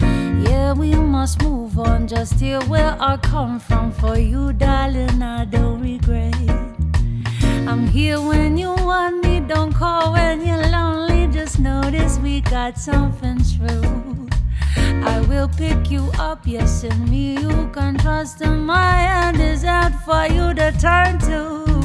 Yeah, 0.00 0.72
we 0.72 0.94
must 0.94 1.42
move 1.42 1.78
on. 1.78 2.06
Just 2.06 2.40
hear 2.40 2.60
where 2.62 2.96
I 3.00 3.16
come 3.16 3.58
from. 3.58 3.92
For 3.92 4.18
you, 4.18 4.52
darling, 4.52 5.22
I 5.22 5.44
don't 5.44 5.80
regret. 5.80 6.34
I'm 7.68 7.86
here 7.88 8.20
when 8.20 8.56
you 8.56 8.70
want 8.70 9.24
me. 9.24 9.40
Don't 9.40 9.72
call 9.72 10.12
when 10.12 10.46
you're 10.46 10.68
lonely. 10.68 11.26
Just 11.28 11.58
notice 11.58 12.18
we 12.18 12.40
got 12.42 12.78
something 12.78 13.38
true. 13.56 14.28
I 15.04 15.20
will 15.28 15.48
pick 15.48 15.90
you 15.90 16.10
up, 16.18 16.46
yes, 16.46 16.84
and 16.84 17.08
me 17.10 17.38
you 17.40 17.70
can 17.72 17.96
trust. 17.98 18.40
And 18.42 18.66
my 18.66 18.92
hand 19.10 19.40
is 19.40 19.64
out 19.64 19.94
for 20.04 20.26
you 20.26 20.54
to 20.54 20.72
turn 20.78 21.18
to. 21.20 21.77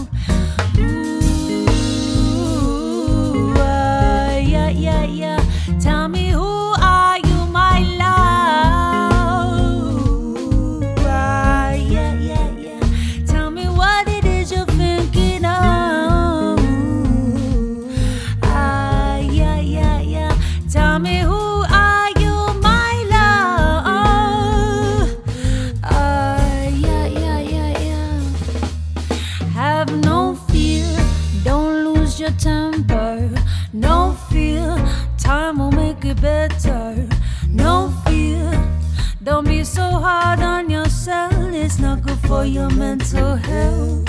Yeah, 4.73 5.03
yeah. 5.03 5.45
Tell 5.79 6.07
me 6.07 6.22
hard 40.03 40.41
on 40.41 40.69
yourself. 40.69 41.33
It's 41.53 41.79
not 41.79 42.01
good 42.01 42.19
for 42.27 42.43
your 42.43 42.69
mental 42.69 43.37
health. 43.37 44.03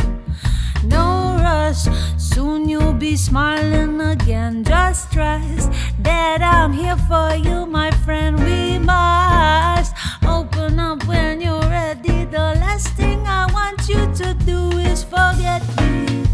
No 0.83 1.37
rush, 1.39 1.87
soon 2.17 2.69
you'll 2.69 2.99
be 3.09 3.17
smiling 3.17 4.01
again. 4.01 4.65
Just 4.65 5.13
trust 5.13 5.71
that 6.03 6.41
I'm 6.43 6.73
here 6.73 6.99
for 7.09 7.37
you, 7.37 7.67
my 7.67 7.93
friend. 8.05 8.35
We 8.43 8.79
must 8.79 9.95
open 10.27 10.81
up 10.81 11.07
when 11.07 11.41
you're 11.41 11.69
ready. 11.79 12.25
The 12.25 12.47
last 12.63 12.89
thing 12.99 13.21
I 13.27 13.47
want 13.53 13.89
you 13.89 14.03
to 14.21 14.35
do 14.51 14.59
is 14.91 15.05
forget 15.05 15.63
me. 15.79 16.25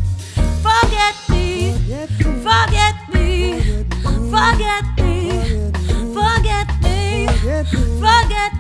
Forget 0.67 1.17
me. 1.29 1.75
Forget 2.49 2.97
me. 3.13 3.35
Forget 4.37 4.87
me. 4.97 4.97
Forget 4.97 4.97
me. 4.97 5.19
Forget 6.17 6.69
me. 6.83 7.27
Forget 8.01 8.53
me. 8.55 8.60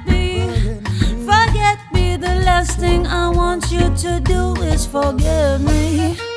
Last 2.60 2.78
thing 2.78 3.06
I 3.06 3.30
want 3.30 3.72
you 3.72 3.88
to 4.04 4.20
do 4.20 4.54
is 4.60 4.84
forgive 4.84 5.62
me. 5.62 6.29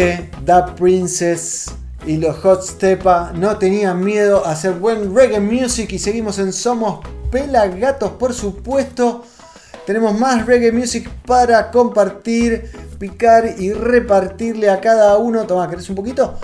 Dije, 0.00 0.30
Da 0.46 0.74
Princess 0.76 1.66
y 2.06 2.16
los 2.16 2.38
Hot 2.38 2.62
Stepa 2.62 3.32
no 3.34 3.58
tenían 3.58 4.02
miedo 4.02 4.46
a 4.46 4.52
hacer 4.52 4.72
buen 4.72 5.14
reggae 5.14 5.40
music 5.40 5.92
y 5.92 5.98
seguimos 5.98 6.38
en 6.38 6.54
Somos 6.54 7.00
Pelagatos, 7.30 8.12
por 8.12 8.32
supuesto. 8.32 9.24
Tenemos 9.84 10.18
más 10.18 10.46
reggae 10.46 10.72
music 10.72 11.06
para 11.26 11.70
compartir, 11.70 12.70
picar 12.98 13.56
y 13.58 13.74
repartirle 13.74 14.70
a 14.70 14.80
cada 14.80 15.18
uno. 15.18 15.46
Toma, 15.46 15.68
¿querés 15.68 15.90
un 15.90 15.96
poquito? 15.96 16.38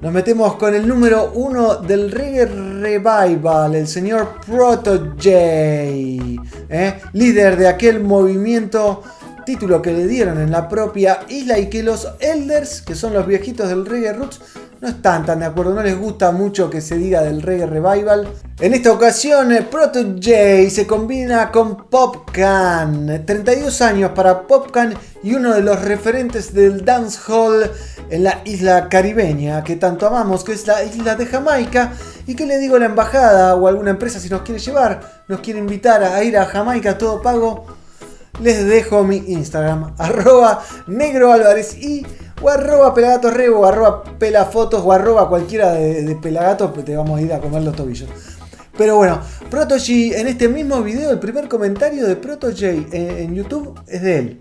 Nos 0.00 0.12
metemos 0.12 0.56
con 0.56 0.74
el 0.74 0.88
número 0.88 1.30
uno 1.32 1.76
del 1.76 2.10
reggae 2.10 2.46
revival, 2.46 3.76
el 3.76 3.86
señor 3.86 4.40
Proto 4.44 5.12
J, 5.14 5.30
¿eh? 5.30 7.00
líder 7.12 7.56
de 7.56 7.68
aquel 7.68 8.02
movimiento 8.02 9.04
título 9.46 9.80
que 9.80 9.92
le 9.92 10.06
dieron 10.06 10.38
en 10.38 10.50
la 10.50 10.68
propia 10.68 11.20
isla 11.28 11.58
y 11.58 11.70
que 11.70 11.82
los 11.82 12.08
elders, 12.20 12.82
que 12.82 12.94
son 12.94 13.14
los 13.14 13.26
viejitos 13.26 13.68
del 13.68 13.86
reggae 13.86 14.12
roots, 14.12 14.40
no 14.80 14.88
están 14.88 15.24
tan 15.24 15.38
de 15.38 15.46
acuerdo, 15.46 15.72
no 15.72 15.82
les 15.82 15.96
gusta 15.96 16.32
mucho 16.32 16.68
que 16.68 16.82
se 16.82 16.98
diga 16.98 17.22
del 17.22 17.40
reggae 17.40 17.66
revival. 17.66 18.28
En 18.60 18.74
esta 18.74 18.92
ocasión, 18.92 19.52
eh, 19.52 19.62
Proto 19.62 20.00
J 20.02 20.68
se 20.68 20.86
combina 20.86 21.50
con 21.50 21.88
Popcan. 21.88 23.24
32 23.24 23.80
años 23.80 24.10
para 24.14 24.42
Popcan 24.42 24.94
y 25.22 25.34
uno 25.34 25.54
de 25.54 25.62
los 25.62 25.80
referentes 25.80 26.52
del 26.52 26.84
dancehall 26.84 27.70
en 28.10 28.24
la 28.24 28.42
isla 28.44 28.88
caribeña 28.88 29.64
que 29.64 29.76
tanto 29.76 30.06
amamos, 30.06 30.44
que 30.44 30.52
es 30.52 30.66
la 30.66 30.84
isla 30.84 31.14
de 31.14 31.26
Jamaica. 31.26 31.92
Y 32.26 32.34
que 32.34 32.44
le 32.44 32.58
digo 32.58 32.76
a 32.76 32.80
la 32.80 32.86
embajada 32.86 33.54
o 33.54 33.68
alguna 33.68 33.90
empresa 33.90 34.18
si 34.18 34.28
nos 34.28 34.42
quiere 34.42 34.60
llevar, 34.60 35.22
nos 35.28 35.40
quiere 35.40 35.60
invitar 35.60 36.02
a 36.02 36.22
ir 36.24 36.36
a 36.36 36.44
Jamaica 36.44 36.98
todo 36.98 37.22
pago 37.22 37.75
les 38.40 38.66
dejo 38.66 39.04
mi 39.04 39.16
Instagram, 39.16 39.94
arroba 39.98 40.62
negro 40.86 41.34
y 41.80 42.06
o 42.42 42.50
arroba 42.50 42.92
pelagatos 42.94 43.32
rebo, 43.32 43.60
o 43.60 43.64
arroba 43.64 44.04
pelafotos 44.18 44.82
o 44.84 44.92
arroba 44.92 45.28
cualquiera 45.28 45.72
de, 45.72 46.16
pelagatos, 46.16 46.70
pues 46.72 46.84
te 46.84 46.94
vamos 46.96 47.18
a 47.18 47.22
ir 47.22 47.32
a 47.32 47.40
comer 47.40 47.62
los 47.62 47.74
tobillos. 47.74 48.08
Pero 48.76 48.96
bueno, 48.96 49.20
Protogy 49.50 50.12
en 50.12 50.26
este 50.26 50.48
mismo 50.48 50.82
video, 50.82 51.10
el 51.10 51.18
primer 51.18 51.48
comentario 51.48 52.06
de 52.06 52.16
Protogy 52.16 52.66
en, 52.66 52.86
en 52.92 53.34
YouTube 53.34 53.80
es 53.86 54.02
de 54.02 54.18
él. 54.18 54.40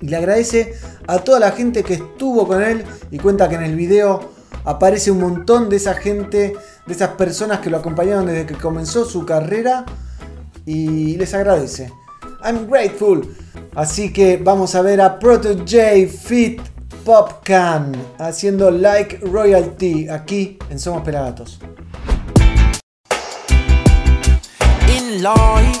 Y 0.00 0.08
le 0.08 0.16
agradece 0.16 0.74
a 1.06 1.18
toda 1.18 1.40
la 1.40 1.52
gente 1.52 1.82
que 1.82 1.94
estuvo 1.94 2.46
con 2.46 2.62
él 2.62 2.84
y 3.10 3.18
cuenta 3.18 3.48
que 3.48 3.54
en 3.54 3.62
el 3.62 3.74
video 3.74 4.32
aparece 4.64 5.10
un 5.10 5.20
montón 5.20 5.70
de 5.70 5.76
esa 5.76 5.94
gente, 5.94 6.54
de 6.86 6.92
esas 6.92 7.10
personas 7.10 7.60
que 7.60 7.70
lo 7.70 7.78
acompañaron 7.78 8.26
desde 8.26 8.44
que 8.44 8.54
comenzó 8.54 9.06
su 9.06 9.24
carrera 9.24 9.86
y 10.66 11.16
les 11.16 11.32
agradece. 11.32 11.90
I'm 12.42 12.66
grateful. 12.66 13.22
Así 13.74 14.12
que 14.12 14.36
vamos 14.36 14.74
a 14.74 14.82
ver 14.82 15.00
a 15.00 15.18
Proto 15.18 15.54
J 15.64 16.06
Fit 16.08 16.60
Popcan 17.04 17.96
haciendo 18.18 18.70
Like 18.70 19.18
Royalty 19.22 20.08
aquí 20.08 20.58
en 20.70 20.78
Somos 20.78 21.02
Pelagatos. 21.02 21.58
In 24.88 25.22
life, 25.22 25.80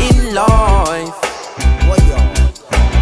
in 0.00 0.34
life, 0.34 1.14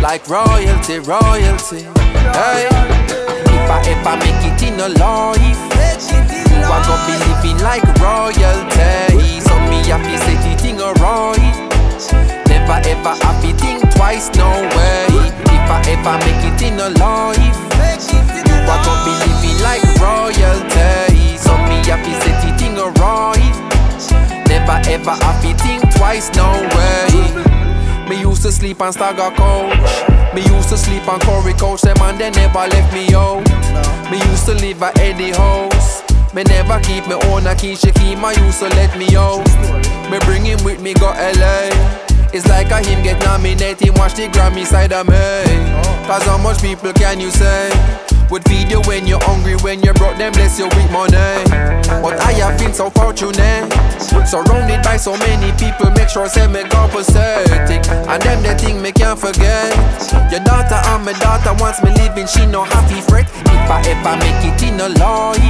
like 0.03 0.27
royalty, 0.29 0.99
royalty. 1.01 1.85
Hey, 2.33 2.69
if 3.45 3.71
I 3.71 3.83
ever 3.87 4.17
make 4.17 4.45
it 4.45 4.63
in 4.63 4.81
a 4.81 4.89
life, 4.89 5.69
gonna 6.69 7.07
be 7.07 7.15
living 7.25 7.63
like 7.63 7.85
royalty. 8.01 9.48
Happy 9.89 10.17
set 10.19 10.65
in 10.67 10.79
a 10.81 10.93
right. 11.01 11.55
Never 12.47 12.79
ever 12.89 13.15
happy 13.25 13.53
think 13.55 13.81
twice, 13.97 14.29
no 14.37 14.47
way. 14.77 15.07
If 15.49 15.69
I 15.69 15.83
ever 15.89 16.17
make 16.25 16.45
it 16.45 16.61
in 16.63 16.79
a 16.79 16.91
life, 17.01 17.39
you 18.13 18.69
are 18.69 18.83
gonna 18.85 19.05
be 19.09 19.13
living 19.25 19.59
like 19.65 19.83
royalty. 19.97 21.39
So 21.39 21.57
me 21.67 21.81
happy 21.89 22.13
set 22.21 22.61
in 22.61 22.77
a 22.77 22.91
right. 23.01 23.55
Never 24.47 24.79
ever 24.91 25.17
happy 25.25 25.55
think 25.55 25.83
twice, 25.97 26.31
no 26.37 26.53
way. 26.77 28.09
Me 28.09 28.21
used 28.21 28.43
to 28.43 28.53
sleep 28.53 28.83
on 28.83 28.93
Stagger 28.93 29.35
Coach. 29.37 30.35
Me 30.35 30.43
used 30.43 30.69
to 30.69 30.77
sleep 30.77 31.09
on 31.09 31.19
Corey 31.21 31.55
Coach. 31.55 31.81
Them 31.81 31.97
and 32.03 32.19
they 32.19 32.31
never 32.31 32.69
left 32.69 32.93
me 32.93 33.15
out. 33.15 33.43
Me 34.11 34.19
used 34.31 34.45
to 34.47 34.55
live 34.55 34.83
at 34.83 34.99
Eddie 34.99 35.33
House. 35.33 36.08
Me 36.35 36.43
never 36.45 36.79
keep 36.81 37.07
me 37.09 37.15
own 37.31 37.47
a 37.47 37.55
key. 37.55 37.75
She 37.75 37.91
keep 37.93 38.19
my 38.19 38.33
use, 38.33 38.59
so 38.59 38.69
let 38.69 38.97
me 38.99 39.17
out. 39.17 39.47
Me 40.11 40.19
bring 40.21 40.45
him 40.45 40.63
with 40.65 40.81
me 40.81 40.95
go 40.95 41.07
LA. 41.07 41.69
It's 42.33 42.47
like 42.47 42.71
a 42.71 42.87
him 42.87 43.03
get 43.03 43.23
nominated, 43.25 43.97
watch 43.99 44.15
the 44.15 44.29
Grammy 44.29 44.67
side 44.67 44.93
of 44.93 45.07
me. 45.09 45.17
Cause 46.07 46.25
how 46.25 46.37
much 46.39 46.61
people 46.61 46.93
can 46.93 47.21
you 47.21 47.31
say? 47.31 48.18
Would 48.31 48.45
feed 48.45 48.71
you 48.71 48.81
when 48.83 49.07
you're 49.07 49.23
hungry, 49.25 49.57
when 49.65 49.81
you're 49.81 49.95
broke 49.95 50.19
them, 50.19 50.33
bless 50.33 50.59
you 50.59 50.67
with 50.69 50.93
money. 50.93 51.17
But 51.89 52.21
I 52.21 52.33
have 52.45 52.59
been 52.59 52.75
so 52.75 52.91
fortunate, 52.91 53.73
surrounded 54.29 54.83
by 54.85 54.99
so 54.99 55.17
many 55.17 55.51
people, 55.57 55.91
make 55.97 56.11
sure 56.11 56.29
say 56.29 56.47
me 56.47 56.63
pathetic. 56.69 57.89
And 57.89 58.21
them 58.21 58.43
the 58.43 58.55
thing 58.61 58.83
me 58.83 58.93
can't 58.93 59.19
forget. 59.19 59.73
Your 60.31 60.45
daughter 60.45 60.77
and 60.77 61.05
my 61.09 61.17
daughter 61.25 61.57
wants 61.57 61.83
me 61.83 61.91
living, 61.97 62.27
she 62.27 62.45
no 62.45 62.65
happy 62.65 63.01
fret. 63.09 63.25
If 63.49 63.71
I 63.73 63.81
ever 63.97 64.15
make 64.21 64.45
it 64.45 64.61
in 64.61 64.77
a 64.77 64.93
life, 65.01 65.41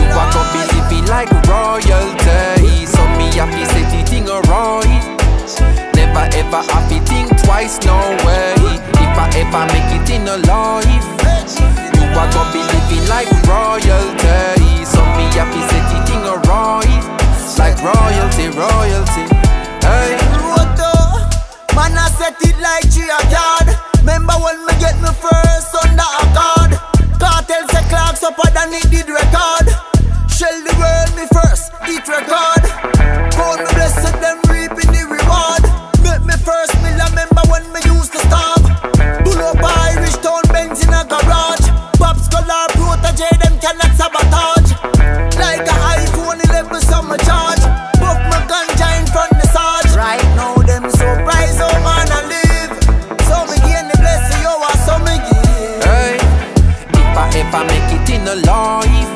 you 0.00 0.08
are 0.16 0.32
gonna 0.32 0.48
be 0.56 0.62
living 0.80 1.04
like 1.12 1.28
royalty. 1.44 2.86
So 2.88 3.04
me 3.20 3.28
happy 3.36 3.68
set 3.68 3.92
it 3.92 4.12
in 4.16 4.24
a 4.32 4.40
right. 4.48 5.04
Never 5.92 6.24
ever 6.40 6.62
happy 6.72 7.00
think 7.04 7.28
twice, 7.44 7.78
no 7.84 8.16
way. 8.24 8.95
If 9.16 9.22
I 9.24 9.32
ever 9.40 9.64
make 9.72 9.92
it 9.96 10.10
in 10.12 10.28
a 10.28 10.36
life, 10.44 11.08
you 11.96 12.04
are 12.04 12.28
gonna 12.36 12.52
be 12.52 12.60
living 12.60 13.08
like 13.08 13.32
royalty. 13.48 14.84
So 14.84 15.00
me 15.16 15.24
happy 15.32 15.56
set 15.72 15.88
it 15.88 16.08
in 16.12 16.20
a 16.20 16.36
right, 16.44 17.00
like 17.56 17.80
royalty, 17.80 18.52
royalty. 18.52 19.24
Hey. 19.80 20.20
Roto, 20.36 20.92
man 21.72 21.96
I 21.96 22.12
set 22.12 22.36
it 22.44 22.60
like 22.60 22.92
tree 22.92 23.08
a 23.08 23.16
yard. 23.32 23.72
Remember 24.04 24.36
when 24.36 24.60
me 24.68 24.76
get 24.84 25.00
me 25.00 25.08
first 25.16 25.72
under 25.80 26.04
a 26.04 26.24
card? 26.36 26.76
Cartel 27.16 27.64
say 27.72 27.88
clocks 27.88 28.20
up 28.22 28.36
than 28.52 28.68
it 28.76 28.84
did 28.92 29.08
record. 29.08 29.72
Shell 30.28 30.60
the 30.60 30.76
world 30.76 31.10
me 31.16 31.24
first, 31.32 31.72
it 31.88 32.04
record. 32.04 32.68
Call 33.32 33.56
me 33.56 33.64
blessed, 33.80 34.12
them 34.20 34.44
reaping 34.52 34.92
the 34.92 35.08
reward. 35.08 35.64
Make 36.04 36.20
me 36.28 36.36
first 36.44 36.76
I 36.84 37.08
remember 37.08 37.40
when 37.48 37.64
me 37.72 37.85
protege, 43.16 43.36
them 43.38 43.58
cannot 43.60 43.92
sabotage. 43.96 44.72
Like 45.36 45.66
a 45.66 45.76
iPhone 45.96 46.44
11, 46.50 46.80
some 46.80 47.08
charge. 47.24 47.62
Buff 48.00 48.20
my 48.30 48.40
ganja 48.48 49.00
in 49.00 49.06
front 49.06 49.32
the 49.32 49.46
Sarge. 49.48 49.96
Right 49.96 50.22
now, 50.36 50.54
them 50.56 50.90
surprise, 50.90 51.58
oh 51.60 51.72
man, 51.84 52.08
I 52.12 52.20
live. 52.28 52.72
So 53.24 53.44
me 53.48 53.56
gain 53.64 53.88
the 53.88 53.96
blessing, 53.98 54.42
yo, 54.42 54.52
I 54.60 54.72
so 54.84 54.98
me 55.00 55.16
give. 55.24 55.84
Hey, 55.84 56.16
if 56.92 57.16
I 57.16 57.28
ever 57.40 57.64
make 57.64 57.90
it 57.96 58.08
in 58.10 58.28
a 58.28 58.36
life, 58.44 59.10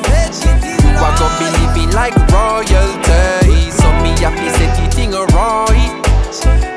you 0.65 0.97
are 0.97 1.15
gonna 1.17 1.39
be 1.39 1.47
living 1.61 1.91
like 1.93 2.15
royalty. 2.31 3.71
So 3.71 3.87
me 4.01 4.11
happy 4.21 4.49
set 4.57 4.77
it 4.81 4.97
in 4.97 5.13
a 5.13 5.25
right. 5.33 5.93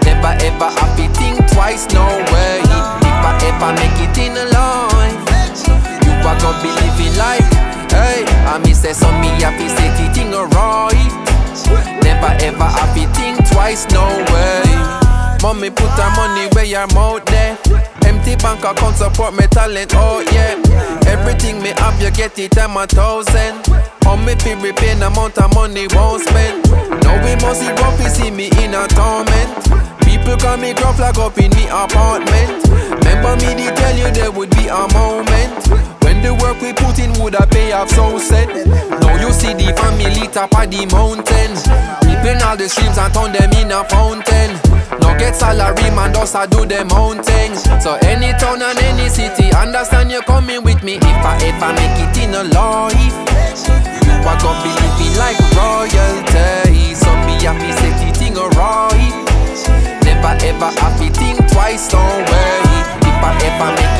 Never 0.04 0.32
ever 0.44 0.70
happy 0.80 1.08
think 1.14 1.38
twice, 1.52 1.86
no 1.92 2.04
way. 2.32 2.60
If 2.60 3.24
I 3.24 3.32
ever 3.48 3.72
make 3.80 3.98
it 4.00 4.16
in 4.18 4.36
a 4.36 4.44
life, 4.52 5.16
you 6.04 6.12
are 6.28 6.38
gonna 6.40 6.62
be 6.62 6.68
living 6.68 6.78
like. 6.78 6.82
Hey, 6.82 6.83
I 8.84 8.88
me 8.88 8.92
say 8.92 9.00
so 9.00 9.10
me 9.18 9.28
happy 9.40 9.68
set 9.68 9.96
it 9.96 10.16
in 10.20 10.34
a 10.34 10.44
right. 10.52 12.04
Never 12.04 12.36
ever 12.44 12.68
happy 12.68 13.06
think 13.16 13.40
twice, 13.48 13.88
no 13.88 14.04
way. 14.28 14.60
Mommy 15.40 15.70
put 15.70 15.88
her 15.96 16.10
money 16.16 16.48
where 16.52 16.66
your 16.66 16.86
mouth 16.92 17.24
there. 17.24 17.56
Empty 18.04 18.36
bank 18.36 18.62
account 18.62 18.96
support 18.96 19.32
me 19.32 19.46
talent, 19.46 19.92
oh 19.94 20.20
yeah. 20.32 20.60
Everything 21.08 21.62
me 21.62 21.72
have, 21.78 21.98
you 22.00 22.10
get 22.10 22.38
it, 22.38 22.58
I'm 22.58 22.76
a 22.76 22.86
thousand. 22.86 23.64
On 24.06 24.22
me 24.22 24.34
feel 24.36 24.60
repaying 24.60 25.00
amount 25.00 25.38
of 25.38 25.54
money 25.54 25.86
won't 25.94 26.28
spend. 26.28 26.68
Now 27.04 27.16
we 27.24 27.36
must 27.40 27.60
see 27.60 27.72
rough, 27.80 27.96
see 28.12 28.30
me 28.30 28.52
in 28.60 28.74
a 28.74 28.86
torment. 28.88 29.64
People 30.04 30.36
call 30.36 30.58
me 30.58 30.74
gruff 30.74 31.00
like 31.00 31.16
up 31.16 31.38
in 31.38 31.50
the 31.52 31.72
apartment. 31.72 32.68
Remember 33.00 33.32
me, 33.40 33.64
they 33.64 33.74
tell 33.76 33.96
you 33.96 34.12
there 34.12 34.30
would 34.30 34.50
be 34.50 34.68
a 34.68 34.84
moment. 34.92 35.93
The 36.24 36.32
work 36.40 36.56
we 36.64 36.72
put 36.72 36.96
in 36.96 37.12
would 37.20 37.36
have 37.36 37.50
pay 37.52 37.72
off 37.76 37.92
so 37.92 38.16
set. 38.16 38.48
Now 38.48 39.20
you 39.20 39.28
see 39.28 39.52
the 39.52 39.76
family 39.76 40.24
top 40.32 40.56
of 40.56 40.72
the 40.72 40.88
mountain. 40.88 41.52
Keeping 42.00 42.40
all 42.40 42.56
the 42.56 42.64
streams 42.64 42.96
and 42.96 43.12
turn 43.12 43.28
them 43.36 43.52
in 43.60 43.68
a 43.68 43.84
fountain. 43.84 44.56
Now 45.04 45.12
get 45.20 45.36
salary, 45.36 45.92
man, 45.92 46.16
just 46.16 46.32
a 46.32 46.48
do 46.48 46.64
them 46.64 46.88
own 46.96 47.20
things. 47.20 47.60
So 47.84 48.00
any 48.08 48.32
town 48.40 48.64
and 48.64 48.80
any 48.88 49.12
city, 49.12 49.52
understand 49.52 50.08
you 50.08 50.24
coming 50.24 50.64
with 50.64 50.80
me. 50.80 50.96
If 50.96 51.20
I 51.28 51.36
ever 51.44 51.76
make 51.76 52.00
it 52.00 52.16
in 52.16 52.32
a 52.32 52.48
life, 52.56 53.16
you 54.08 54.16
are 54.24 54.40
gonna 54.40 54.64
be 54.64 54.72
living 54.80 55.14
like 55.20 55.36
royalty. 55.52 56.96
So 56.96 57.12
me 57.28 57.36
happy 57.44 57.68
set 57.84 58.00
it 58.00 58.16
in 58.24 58.40
a 58.40 58.48
right. 58.56 59.12
Never 60.08 60.32
ever 60.40 60.72
happy 60.80 61.12
think 61.12 61.36
twice, 61.52 61.92
don't 61.92 62.24
worry. 62.32 62.80
If 63.12 63.20
I 63.20 63.36
ever 63.44 63.70
make 63.76 63.94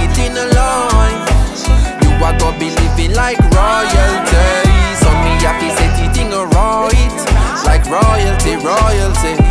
I 2.25 2.33
go 2.39 2.51
be 2.59 2.71
living 2.71 3.13
like 3.13 3.39
royalty. 3.53 4.65
So 4.97 5.13
me 5.21 5.37
have 5.45 5.61
to 5.61 5.69
set 5.77 6.01
it 6.01 6.15
thing 6.17 6.33
right, 6.33 7.21
like 7.69 7.85
royalty, 7.85 8.57
royalty. 8.65 9.44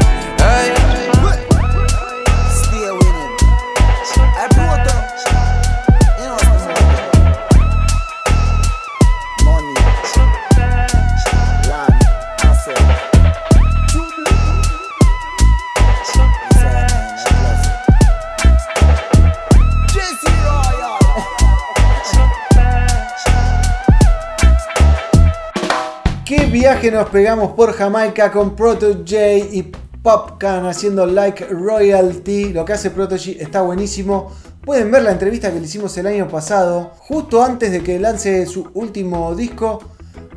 Viaje 26.53 26.91
nos 26.91 27.09
pegamos 27.09 27.53
por 27.53 27.73
Jamaica 27.73 28.31
con 28.31 28.55
Proto 28.55 28.93
J 28.99 29.37
y 29.51 29.71
Popcan 30.03 30.67
haciendo 30.67 31.07
Like 31.07 31.47
Royalty. 31.47 32.53
Lo 32.53 32.63
que 32.63 32.73
hace 32.73 32.91
Proto 32.91 33.17
J 33.17 33.31
está 33.39 33.63
buenísimo. 33.63 34.31
Pueden 34.63 34.91
ver 34.91 35.01
la 35.01 35.11
entrevista 35.11 35.51
que 35.51 35.59
le 35.59 35.65
hicimos 35.65 35.97
el 35.97 36.05
año 36.05 36.27
pasado, 36.27 36.91
justo 36.99 37.43
antes 37.43 37.71
de 37.71 37.81
que 37.81 37.99
lance 37.99 38.45
su 38.45 38.69
último 38.75 39.33
disco. 39.33 39.79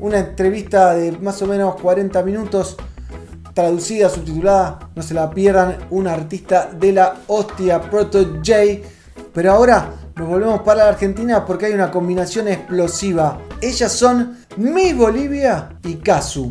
Una 0.00 0.20
entrevista 0.20 0.94
de 0.94 1.12
más 1.12 1.42
o 1.42 1.46
menos 1.46 1.78
40 1.82 2.22
minutos, 2.22 2.78
traducida, 3.52 4.08
subtitulada. 4.08 4.88
No 4.94 5.02
se 5.02 5.12
la 5.12 5.28
pierdan. 5.28 5.76
Un 5.90 6.08
artista 6.08 6.70
de 6.72 6.92
la 6.92 7.14
hostia, 7.26 7.78
Proto 7.90 8.36
J. 8.42 8.54
Pero 9.34 9.52
ahora 9.52 9.90
nos 10.16 10.28
volvemos 10.28 10.62
para 10.62 10.84
la 10.84 10.88
Argentina 10.88 11.44
porque 11.44 11.66
hay 11.66 11.74
una 11.74 11.90
combinación 11.90 12.48
explosiva. 12.48 13.38
Ellas 13.60 13.92
son 13.92 14.45
Miss 14.56 14.96
Bolivia 14.96 15.68
y 15.84 15.96
Kazu. 15.96 16.50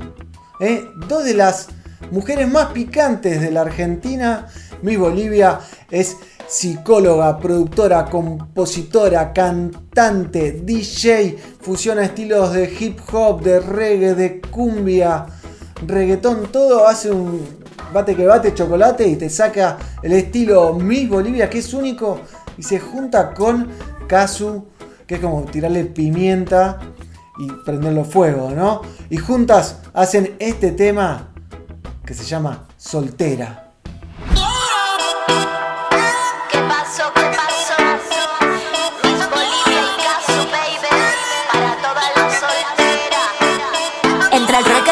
¿eh? 0.60 0.86
Dos 1.08 1.26
de 1.26 1.34
las 1.34 1.70
mujeres 2.12 2.48
más 2.52 2.68
picantes 2.68 3.42
de 3.42 3.50
la 3.50 3.62
Argentina. 3.62 4.48
Miss 4.84 5.00
Bolivia 5.00 5.60
es 5.90 6.16
psicóloga, 6.48 7.40
productora, 7.40 8.06
compositora, 8.06 9.34
cantante, 9.34 10.62
DJ, 10.64 11.36
fusiona 11.60 12.06
estilos 12.06 12.54
de 12.54 12.72
hip 12.80 13.00
hop, 13.12 13.42
de 13.42 13.60
reggae, 13.60 14.14
de 14.14 14.40
cumbia, 14.42 15.26
reggaetón, 15.88 16.52
todo 16.52 16.88
hace 16.88 17.10
un 17.10 17.44
bate 17.92 18.16
que 18.16 18.28
bate 18.28 18.54
chocolate 18.54 19.08
y 19.08 19.16
te 19.16 19.30
saca 19.32 19.78
el 20.04 20.14
estilo 20.14 20.74
Miss 20.74 21.10
Bolivia 21.10 21.50
que 21.50 21.60
es 21.60 21.74
único 21.74 22.20
y 22.56 22.62
se 22.62 22.80
junta 22.80 23.34
con 23.34 23.68
Kazu, 24.08 24.66
que 25.08 25.16
es 25.16 25.22
como 25.22 25.44
tirarle 25.46 25.86
pimienta 25.86 26.80
y 27.38 27.52
prenderlo 27.52 28.06
fuego, 28.06 28.52
¿no? 28.52 28.82
Y 29.10 29.18
juntas 29.18 29.82
hacen 29.94 30.36
este 30.40 30.72
tema 30.72 31.30
que 32.06 32.14
se 32.14 32.24
llama 32.24 32.68
Soltera. 32.78 33.72
¿Qué 36.52 36.60
pasó? 36.60 37.12
¿Qué 37.14 37.22
pasó? 37.22 37.76
Miss 39.04 39.30
Bolivia 39.30 39.82
y 39.82 39.98
Casu, 40.04 40.42
baby, 40.52 40.92
para 41.52 41.76
todas 41.82 42.10
las 42.16 42.32
solteras. 42.40 43.30
Entre 44.32 44.58
el 44.58 44.86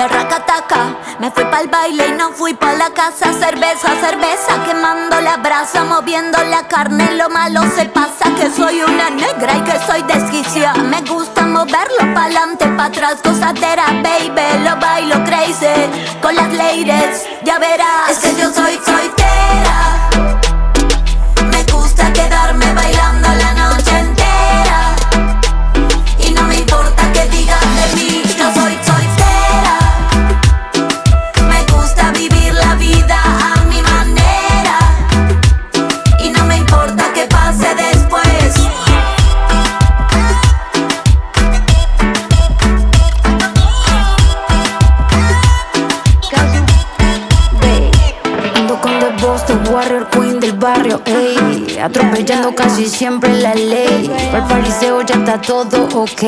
el 0.00 0.10
racataca 0.10 0.94
Me 1.20 1.30
fui 1.30 1.44
pa'l 1.46 1.68
baile 1.68 2.08
y 2.08 2.12
no 2.12 2.32
fui 2.32 2.52
pa' 2.52 2.74
la 2.74 2.90
casa 2.90 3.32
Cerveza, 3.32 3.88
cerveza, 4.00 4.62
quemando 4.66 5.20
la 5.22 5.38
brasa 5.38 5.84
Moviendo 5.84 6.38
la 6.44 6.68
carne, 6.68 7.14
lo 7.14 7.30
malo 7.30 7.62
se 7.74 7.86
pasa 7.86 8.34
Que 8.36 8.50
soy 8.50 8.82
una 8.82 9.08
negra 9.08 9.56
y 9.56 9.60
que 9.62 9.78
soy 9.86 10.02
desquiciada 10.02 10.82
Me 10.82 11.00
gusta 11.00 11.45
moverlo 11.56 12.14
pa'lante, 12.14 12.66
pa' 12.76 12.84
atrás 12.84 13.22
Gozadera, 13.22 13.86
baby, 14.02 14.48
lo 14.64 14.76
bailo 14.76 15.24
crazy. 15.24 15.76
Con 16.20 16.34
las 16.34 16.52
ladies, 16.52 17.26
ya 17.44 17.58
verás. 17.58 18.10
Es 18.10 18.18
que 18.18 18.40
yo 18.40 18.52
soy 18.52 18.74
soltera 18.84 20.35
Atropellando 51.82 52.54
casi 52.54 52.86
siempre 52.86 53.32
la 53.40 53.54
ley. 53.54 54.10
Por 54.30 54.46
pariseo 54.48 55.02
ya 55.02 55.16
está 55.16 55.40
todo 55.40 55.88
ok. 55.94 56.22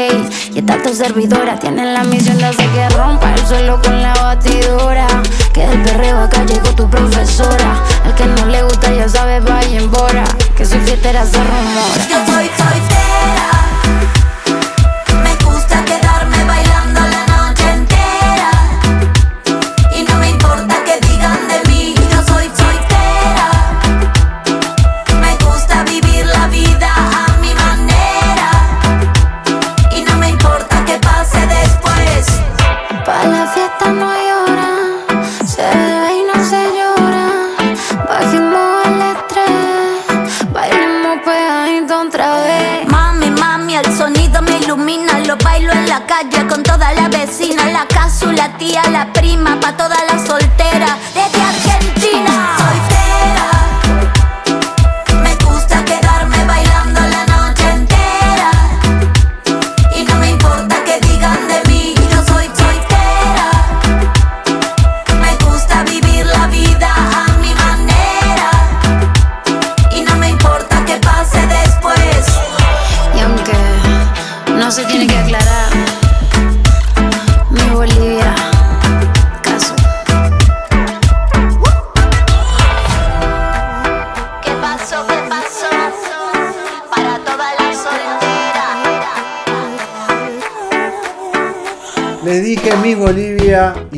Y 0.54 0.58
esta 0.58 0.82
tu 0.82 0.94
servidora 0.94 1.58
tiene 1.58 1.92
la 1.92 2.04
misión 2.04 2.38
de 2.38 2.46
hacer 2.46 2.68
que 2.70 2.88
rompa 2.90 3.32
el 3.34 3.46
suelo 3.46 3.80
con 3.82 4.02
la 4.02 4.12
batidora. 4.14 5.06
Que 5.52 5.66
del 5.66 5.82
perreo 5.82 6.18
acá 6.18 6.44
llegó 6.44 6.70
tu 6.74 6.88
profesora. 6.88 7.82
Al 8.04 8.14
que 8.14 8.26
no 8.26 8.46
le 8.46 8.62
gusta 8.62 8.92
ya 8.94 9.08
sabe, 9.08 9.40
vaya 9.40 9.78
en 9.78 9.90
bora 9.90 10.24
Que 10.56 10.64
soy 10.64 10.80
fiestera 10.80 11.24
se 11.24 11.38
rumora. 11.38 12.87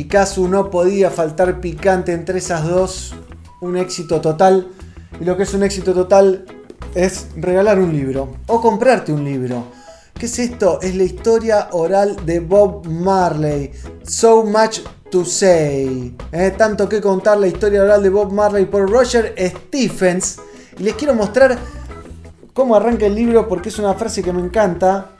Kazu 0.05 0.47
no 0.47 0.69
podía 0.69 1.09
faltar 1.09 1.59
picante 1.59 2.13
entre 2.13 2.39
esas 2.39 2.67
dos. 2.67 3.15
Un 3.61 3.77
éxito 3.77 4.21
total. 4.21 4.69
Y 5.19 5.25
lo 5.25 5.37
que 5.37 5.43
es 5.43 5.53
un 5.53 5.63
éxito 5.63 5.93
total 5.93 6.45
es 6.95 7.27
regalar 7.35 7.79
un 7.79 7.93
libro 7.93 8.35
o 8.47 8.61
comprarte 8.61 9.13
un 9.13 9.23
libro. 9.23 9.65
¿Qué 10.17 10.25
es 10.25 10.39
esto? 10.39 10.79
Es 10.81 10.95
la 10.95 11.03
historia 11.03 11.69
oral 11.71 12.15
de 12.25 12.39
Bob 12.39 12.87
Marley. 12.87 13.71
So 14.03 14.43
much 14.43 14.79
to 15.09 15.25
say. 15.25 16.15
Eh, 16.31 16.53
Tanto 16.57 16.87
que 16.87 17.01
contar 17.01 17.39
la 17.39 17.47
historia 17.47 17.81
oral 17.81 18.03
de 18.03 18.09
Bob 18.09 18.31
Marley 18.31 18.65
por 18.65 18.89
Roger 18.89 19.33
Stephens. 19.37 20.39
Y 20.77 20.83
les 20.83 20.95
quiero 20.95 21.13
mostrar 21.13 21.57
cómo 22.53 22.75
arranca 22.75 23.05
el 23.05 23.15
libro 23.15 23.47
porque 23.47 23.69
es 23.69 23.79
una 23.79 23.93
frase 23.93 24.21
que 24.21 24.31
me 24.31 24.41
encanta. 24.41 25.11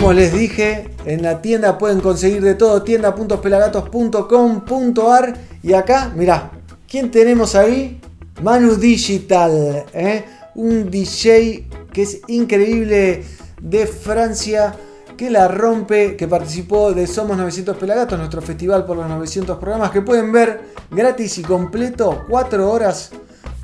Como 0.00 0.14
les 0.14 0.32
dije, 0.32 0.88
en 1.04 1.22
la 1.22 1.42
tienda 1.42 1.76
pueden 1.76 2.00
conseguir 2.00 2.40
de 2.40 2.54
todo, 2.54 2.82
tienda.pelagatos.com.ar 2.82 5.34
y 5.62 5.74
acá, 5.74 6.10
mirá, 6.16 6.52
¿quién 6.88 7.10
tenemos 7.10 7.54
ahí? 7.54 8.00
Manu 8.42 8.76
Digital, 8.76 9.84
¿eh? 9.92 10.24
un 10.54 10.90
DJ 10.90 11.68
que 11.92 12.00
es 12.00 12.22
increíble 12.28 13.26
de 13.60 13.86
Francia, 13.86 14.74
que 15.18 15.28
la 15.28 15.48
rompe, 15.48 16.16
que 16.16 16.26
participó 16.26 16.94
de 16.94 17.06
Somos 17.06 17.36
900 17.36 17.76
Pelagatos, 17.76 18.18
nuestro 18.18 18.40
festival 18.40 18.86
por 18.86 18.96
los 18.96 19.06
900 19.06 19.58
programas, 19.58 19.90
que 19.90 20.00
pueden 20.00 20.32
ver 20.32 20.62
gratis 20.90 21.36
y 21.36 21.42
completo 21.42 22.24
4 22.26 22.72
horas 22.72 23.10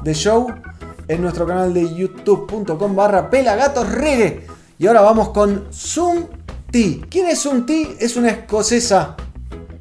de 0.02 0.12
show 0.12 0.48
en 1.08 1.22
nuestro 1.22 1.46
canal 1.46 1.72
de 1.72 1.94
youtube.com 1.94 2.94
barra 2.94 3.30
pelagatos. 3.30 3.88
Y 4.78 4.86
ahora 4.86 5.00
vamos 5.00 5.30
con 5.30 5.68
Zoom 5.72 6.26
T. 6.70 7.00
¿Quién 7.08 7.28
es 7.28 7.42
Zoom 7.42 7.64
T? 7.64 7.96
Es 7.98 8.16
una 8.16 8.28
escocesa 8.28 9.16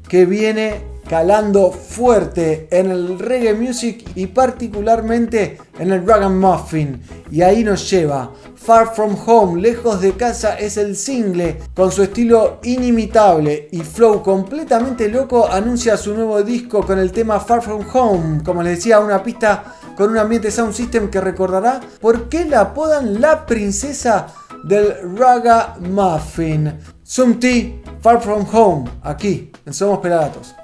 que 0.08 0.26
viene 0.26 0.96
calando 1.10 1.72
fuerte 1.72 2.70
en 2.72 2.90
el 2.90 3.20
reggae 3.20 3.54
music 3.54 4.10
y 4.16 4.28
particularmente 4.28 5.58
en 5.78 5.92
el 5.92 6.08
ragamuffin. 6.08 7.02
Y 7.30 7.42
ahí 7.42 7.66
nos 7.66 7.90
lleva. 7.90 8.32
Far 8.56 8.96
From 8.96 9.18
Home, 9.26 9.62
lejos 9.62 10.00
de 10.00 10.14
casa, 10.14 10.58
es 10.58 10.78
el 10.78 10.96
single. 10.96 11.60
Con 11.76 11.92
su 11.92 12.02
estilo 12.02 12.60
inimitable 12.64 13.68
y 13.72 13.82
flow 13.82 14.24
completamente 14.24 15.10
loco, 15.10 15.48
anuncia 15.52 15.98
su 15.98 16.16
nuevo 16.16 16.42
disco 16.42 16.86
con 16.86 17.00
el 17.00 17.12
tema 17.12 17.42
Far 17.42 17.62
From 17.62 17.86
Home. 17.94 18.44
Como 18.44 18.64
les 18.64 18.78
decía, 18.78 19.02
una 19.02 19.22
pista 19.22 19.76
con 19.98 20.10
un 20.10 20.18
ambiente 20.18 20.52
sound 20.52 20.74
system 20.74 21.10
que 21.10 21.20
recordará 21.20 21.82
por 22.00 22.30
qué 22.30 22.46
la 22.46 22.62
apodan 22.62 23.20
la 23.20 23.46
princesa 23.46 24.28
del 24.66 25.18
Raga 25.18 25.78
Muffin. 25.80 26.78
T, 27.40 27.84
Far 28.02 28.22
From 28.22 28.46
Home, 28.52 28.90
aquí 29.04 29.52
en 29.66 29.74
Somos 29.74 30.00
Pelagatos. 30.00 30.56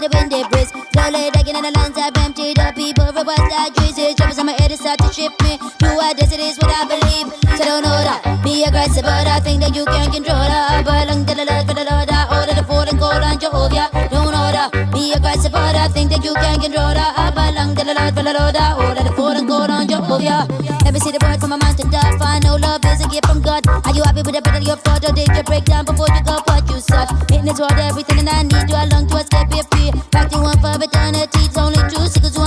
Get 0.00 0.14
wind, 0.14 0.32
they 0.32 0.44
breeze. 0.48 0.72
Slowly 0.92 1.30
digging 1.30 1.56
in 1.56 1.62
the 1.62 1.72
lands 1.76 1.98
I've 1.98 2.16
emptied 2.16 2.58
up. 2.58 2.74
People 2.74 3.12
what's 3.12 3.48
that 3.52 3.70
juicy. 3.76 4.14
Troubles 4.14 4.38
on 4.38 4.46
my 4.46 4.52
head 4.52 4.70
to 4.70 4.76
start 4.76 4.98
to 5.00 5.12
shift 5.12 5.36
me. 5.42 5.58
Do 5.78 5.88
I 6.00 6.14
this, 6.14 6.32
it 6.32 6.40
is 6.40 6.56
what 6.58 6.72
I 6.72 6.88
believe. 6.88 7.28
So 7.56 7.64
don't 7.64 7.82
know 7.82 8.00
that. 8.00 8.40
Be 8.42 8.64
aggressive, 8.64 9.04
but 9.04 9.26
I 9.26 9.40
think 9.40 9.60
that 9.62 9.74
you 9.74 9.84
can 9.84 10.10
control 10.10 10.46
that. 10.48 10.84
But 10.84 11.08
long 11.08 11.26
to 11.26 11.34
the 11.34 11.44
left, 11.44 11.68
for 11.68 11.74
the 11.74 11.84
Lord, 11.84 12.08
I 12.08 12.20
order 12.32 12.54
the 12.54 12.64
food 12.64 12.88
and 12.88 12.98
cold 12.98 13.22
on 13.22 13.38
Jehovah. 13.38 13.88
Don't 14.08 14.32
know 14.32 14.48
that. 14.48 14.72
Be 14.92 15.12
aggressive, 15.12 15.52
but 15.52 15.76
I 15.76 15.88
think 15.88 16.10
that 16.10 16.24
you 16.24 16.34
can 16.34 16.60
control 16.60 16.94
that. 16.94 17.34
But 17.34 17.54
long 17.54 17.76
to 17.76 17.84
the 17.84 17.94
left, 17.94 18.16
for 18.16 18.24
the 18.24 18.32
Lord, 18.32 18.56
I 18.56 18.72
order 18.80 19.04
the 19.04 19.12
food 19.12 19.36
and 19.36 19.48
cold 19.48 19.70
on 19.70 19.86
Jehovah. 19.86 20.48
Me 20.90 20.98
see 20.98 21.12
the 21.12 21.22
word 21.22 21.38
from 21.38 21.50
my 21.50 21.56
mind 21.56 21.78
to 21.78 21.84
die. 21.88 22.18
Find 22.18 22.42
no 22.42 22.56
love 22.56 22.84
is 22.84 23.04
a 23.04 23.08
gift 23.08 23.26
from 23.26 23.40
God. 23.40 23.62
Are 23.68 23.94
you 23.94 24.02
happy 24.02 24.22
with 24.26 24.34
the 24.34 24.42
better 24.42 24.58
your 24.58 24.76
photo? 24.76 25.12
Did 25.12 25.28
you 25.28 25.42
break 25.44 25.64
down 25.64 25.84
before 25.84 26.08
you 26.10 26.22
got 26.24 26.49
to 26.80 26.92
suck. 26.92 27.30
It 27.30 27.42
needs 27.42 27.60
water, 27.60 27.80
everything, 27.80 28.18
and 28.20 28.28
I 28.28 28.42
need 28.42 28.68
you 28.68 28.76
long 28.92 29.06
to 29.08 29.16
escape 29.18 29.52
your 29.54 29.64
fear. 29.72 29.92
Back 30.10 30.30
to 30.30 30.38
one 30.38 30.58
for 30.60 30.72
eternity, 30.82 31.40
it's 31.44 31.56
only 31.56 31.82
true, 31.90 32.06
so 32.06 32.39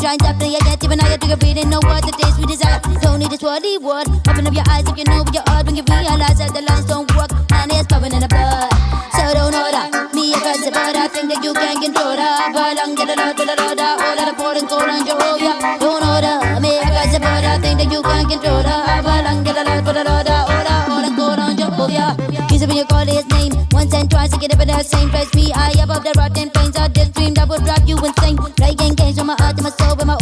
trying 0.00 0.18
to 0.18 0.32
play 0.40 0.54
against 0.56 0.82
even 0.82 0.98
higher 0.98 1.18
to 1.18 1.26
your 1.28 1.36
feet 1.36 1.58
and 1.58 1.70
no 1.70 1.78
what 1.84 2.00
the 2.00 2.12
taste 2.16 2.38
we 2.40 2.46
desire. 2.46 2.80
Don't 3.04 3.18
need 3.20 3.30
this 3.30 3.42
worldly 3.42 3.76
word. 3.76 4.08
Open 4.28 4.46
up 4.48 4.54
your 4.54 4.64
eyes 4.72 4.88
if 4.88 4.96
you 4.96 5.04
know 5.04 5.20
what 5.22 5.34
you're 5.34 5.44
odd 5.52 5.66
when 5.66 5.76
you 5.76 5.84
realize 5.84 6.38
that 6.40 6.52
the 6.56 6.62
lines 6.64 6.86
don't 6.86 7.04
work. 7.14 7.28
and 7.52 7.70
it's 7.72 7.86
bubbling 7.86 8.16
in 8.16 8.20
the 8.24 8.28
blood. 8.28 8.72
So 9.12 9.22
don't 9.36 9.52
order 9.52 9.84
me 10.16 10.32
a 10.32 10.40
cousin, 10.40 10.72
but 10.72 10.96
I 10.96 11.06
think 11.12 11.28
that 11.28 11.44
you 11.44 11.52
can 11.52 11.76
control 11.84 12.16
her. 12.16 12.36
Balang 12.56 12.96
da 12.96 13.04
da 13.04 13.14
da 13.14 13.44
da 13.44 13.54
da 13.54 13.74
da. 13.76 13.88
All 14.00 14.16
that 14.16 14.28
important 14.32 14.72
cold 14.72 14.88
on 14.88 15.04
your 15.04 15.20
roll, 15.20 15.36
yeah. 15.36 15.76
Don't 15.76 16.00
order 16.00 16.36
me 16.64 16.80
a 16.80 16.88
cousin, 16.88 17.20
but 17.20 17.44
I 17.44 17.60
think 17.60 17.76
that 17.84 17.92
you 17.92 18.00
can 18.00 18.24
control 18.24 18.64
her. 18.64 18.80
Balang 19.04 19.44
da 19.44 19.52
da 19.52 19.62
da 19.68 19.84
da 19.84 20.02
da 20.02 20.22
da. 20.24 20.36
All 20.48 20.64
that 20.64 20.88
important 20.88 21.12
cold 21.20 21.38
on 21.38 21.58
your 21.60 21.70
roll, 21.76 21.92
yeah. 21.92 22.16
Use 22.48 22.62
it 22.64 22.68
when 22.72 22.78
you 22.80 22.88
call 22.88 23.04
his 23.04 23.26
name. 23.36 23.52
Once 23.76 23.92
and 23.92 24.08
twice, 24.08 24.32
I 24.32 24.38
get 24.40 24.54
up 24.56 24.60
in 24.64 24.68
the 24.72 24.82
same 24.82 25.10
place. 25.12 25.28
Me, 25.36 25.52
I 25.52 25.76
above 25.82 26.04
the 26.08 26.16
rotten 26.16 26.48
flames. 26.56 26.76
I 26.76 26.88
just 26.88 27.12
dreamed 27.12 27.38
I 27.38 27.44
would 27.44 27.60
drive 27.68 27.84
you 27.84 28.00
insane. 28.00 28.36
Like 28.58 28.80
games 29.10 29.18
with 29.18 29.26
my 29.26 29.36
heart 29.42 29.56
and 29.56 29.64
my 29.64 29.70
soul, 29.70 29.96
with 29.96 30.06
my 30.06 30.19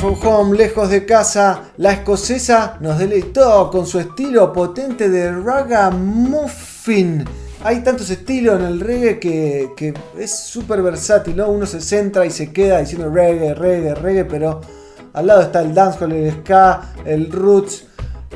From 0.00 0.14
Home, 0.22 0.56
lejos 0.56 0.90
de 0.90 1.04
casa, 1.04 1.72
la 1.76 1.90
escocesa 1.90 2.76
nos 2.78 2.98
deleitó 2.98 3.68
con 3.68 3.84
su 3.84 3.98
estilo 3.98 4.52
potente 4.52 5.08
de 5.08 5.32
ragamuffin. 5.32 7.24
Hay 7.64 7.82
tantos 7.82 8.08
estilos 8.08 8.60
en 8.60 8.66
el 8.66 8.78
reggae 8.78 9.18
que, 9.18 9.94
es 10.16 10.38
súper 10.38 10.82
versátil, 10.82 11.34
¿no? 11.36 11.48
Uno 11.48 11.66
se 11.66 11.80
centra 11.80 12.24
y 12.24 12.30
se 12.30 12.52
queda 12.52 12.78
diciendo 12.78 13.10
reggae, 13.10 13.54
reggae, 13.54 13.96
reggae, 13.96 14.24
pero 14.24 14.60
al 15.14 15.26
lado 15.26 15.42
está 15.42 15.62
el 15.62 15.74
dancehall, 15.74 16.12
el 16.12 16.32
ska, 16.32 16.92
el 17.04 17.32
roots, 17.32 17.87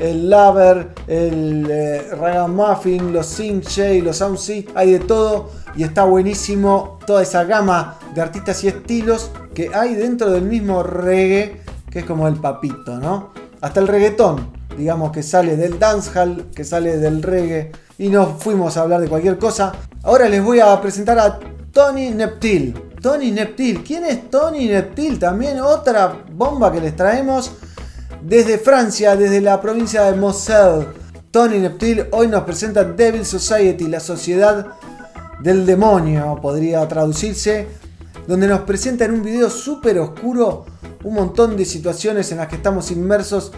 el 0.03 0.29
lover, 0.29 0.89
el 1.07 1.65
eh, 1.71 2.09
ragamuffin, 2.11 3.13
los 3.13 3.25
sing 3.25 3.61
shay, 3.61 4.01
los 4.01 4.17
sound 4.17 4.37
hay 4.75 4.91
de 4.91 4.99
todo 4.99 5.49
y 5.77 5.83
está 5.83 6.03
buenísimo 6.03 6.99
toda 7.07 7.23
esa 7.23 7.45
gama 7.45 7.97
de 8.13 8.21
artistas 8.21 8.61
y 8.65 8.67
estilos 8.67 9.31
que 9.53 9.69
hay 9.73 9.95
dentro 9.95 10.29
del 10.29 10.43
mismo 10.43 10.83
reggae 10.83 11.61
que 11.89 11.99
es 11.99 12.05
como 12.05 12.27
el 12.27 12.35
papito, 12.35 12.97
¿no? 12.99 13.29
Hasta 13.61 13.79
el 13.79 13.87
reggaetón, 13.87 14.51
digamos 14.77 15.13
que 15.13 15.23
sale 15.23 15.55
del 15.55 15.79
dancehall, 15.79 16.47
que 16.53 16.65
sale 16.65 16.97
del 16.97 17.23
reggae 17.23 17.71
y 17.97 18.09
nos 18.09 18.43
fuimos 18.43 18.75
a 18.75 18.81
hablar 18.81 18.99
de 18.99 19.07
cualquier 19.07 19.37
cosa. 19.37 19.71
Ahora 20.03 20.27
les 20.27 20.43
voy 20.43 20.59
a 20.59 20.81
presentar 20.81 21.17
a 21.17 21.39
Tony 21.71 22.09
Neptil. 22.09 22.73
Tony 23.01 23.31
Neptil, 23.31 23.83
¿quién 23.83 24.03
es 24.03 24.29
Tony 24.29 24.67
Neptil? 24.67 25.17
También 25.17 25.61
otra 25.61 26.23
bomba 26.33 26.73
que 26.73 26.81
les 26.81 26.95
traemos 26.95 27.53
desde 28.23 28.57
Francia, 28.57 29.15
desde 29.15 29.41
la 29.41 29.61
provincia 29.61 30.03
de 30.03 30.17
Moselle. 30.17 30.87
Tony 31.31 31.57
Neptil 31.59 32.05
hoy 32.11 32.27
nos 32.27 32.43
presenta 32.43 32.83
Devil 32.83 33.25
Society, 33.25 33.87
la 33.87 33.99
sociedad 33.99 34.67
del 35.41 35.65
demonio, 35.65 36.39
podría 36.41 36.87
traducirse, 36.87 37.67
donde 38.27 38.47
nos 38.47 38.61
presenta 38.61 39.05
en 39.05 39.15
un 39.15 39.23
video 39.23 39.49
súper 39.49 39.99
oscuro 39.99 40.65
un 41.03 41.15
montón 41.15 41.57
de 41.57 41.65
situaciones 41.65 42.31
en 42.31 42.37
las 42.37 42.47
que 42.47 42.55
estamos 42.55 42.91
inmersos 42.91 43.51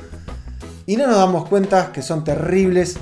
y 0.88 0.98
no 0.98 1.06
nos 1.06 1.18
damos 1.18 1.48
cuenta 1.48 1.92
que 1.92 2.02
son 2.02 2.24
terribles. 2.24 2.96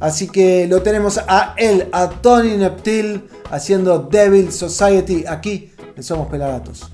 Así 0.00 0.28
que 0.28 0.66
lo 0.66 0.82
tenemos 0.82 1.20
a 1.28 1.54
él, 1.58 1.88
a 1.92 2.08
Tony 2.08 2.56
Neptil, 2.56 3.28
haciendo 3.50 3.98
Devil 3.98 4.50
Society 4.50 5.24
aquí 5.28 5.72
en 5.94 6.02
Somos 6.02 6.28
Pelagatos. 6.28 6.90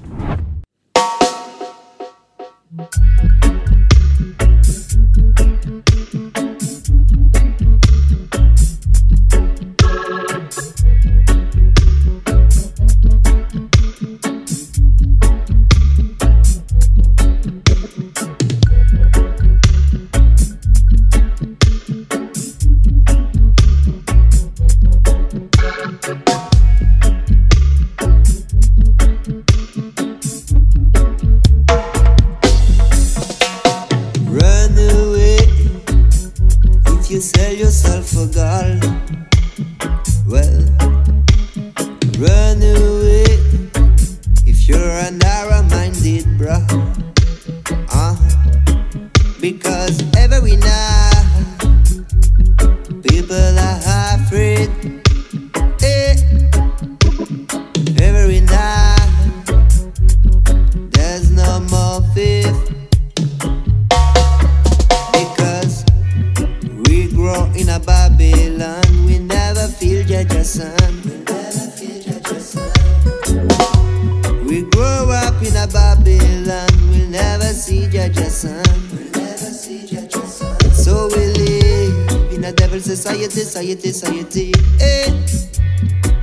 Society, 83.59 83.93
society. 83.93 84.53
Eh. 84.81 85.11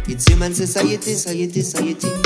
It's 0.07 0.25
human 0.25 0.53
society, 0.53 1.13
society, 1.13 1.61
society. 1.61 2.24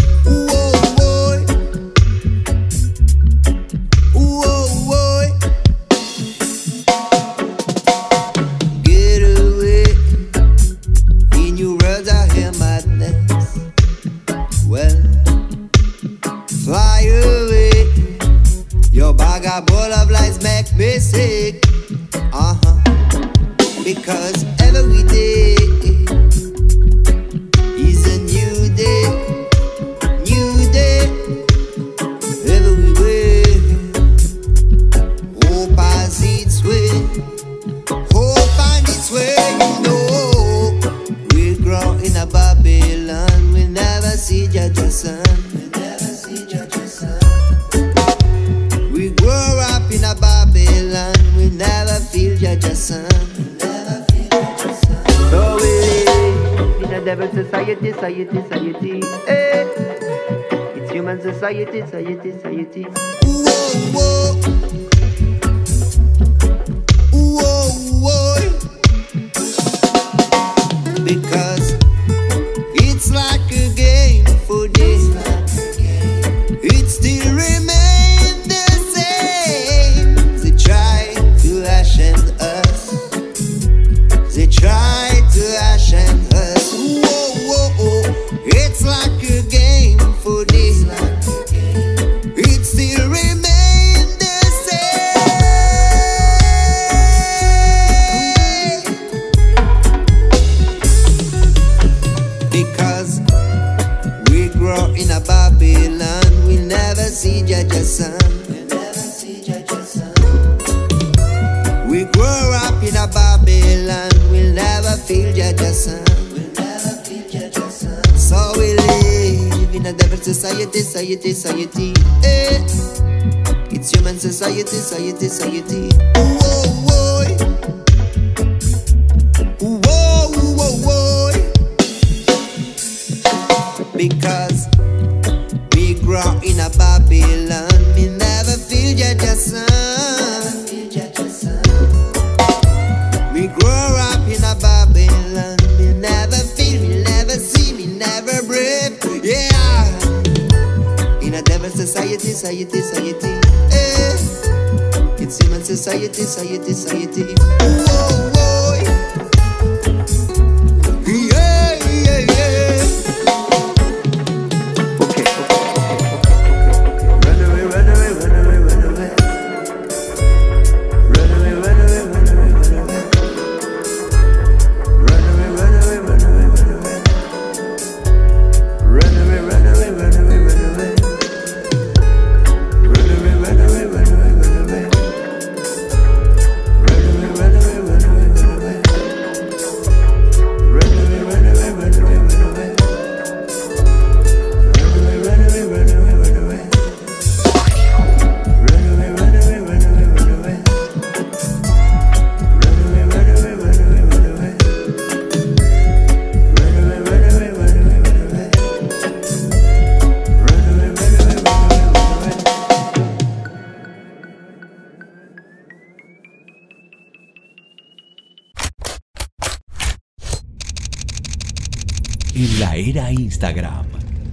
Instagram, 223.40 223.86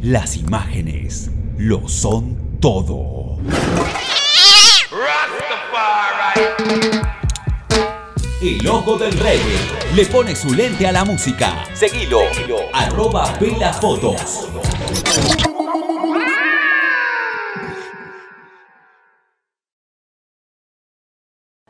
las 0.02 0.36
imágenes 0.36 1.30
lo 1.59 1.88
son 1.88 2.59
todo. 2.59 3.38
El 8.42 8.66
ojo 8.66 8.98
del 8.98 9.12
reggae 9.12 9.59
le 9.94 10.07
pone 10.07 10.34
su 10.34 10.52
lente 10.52 10.88
a 10.88 10.90
la 10.90 11.04
música. 11.04 11.64
Seguilo, 11.72 12.22
arroba 12.72 13.32
Vela 13.40 13.72
Fotos. 13.72 14.48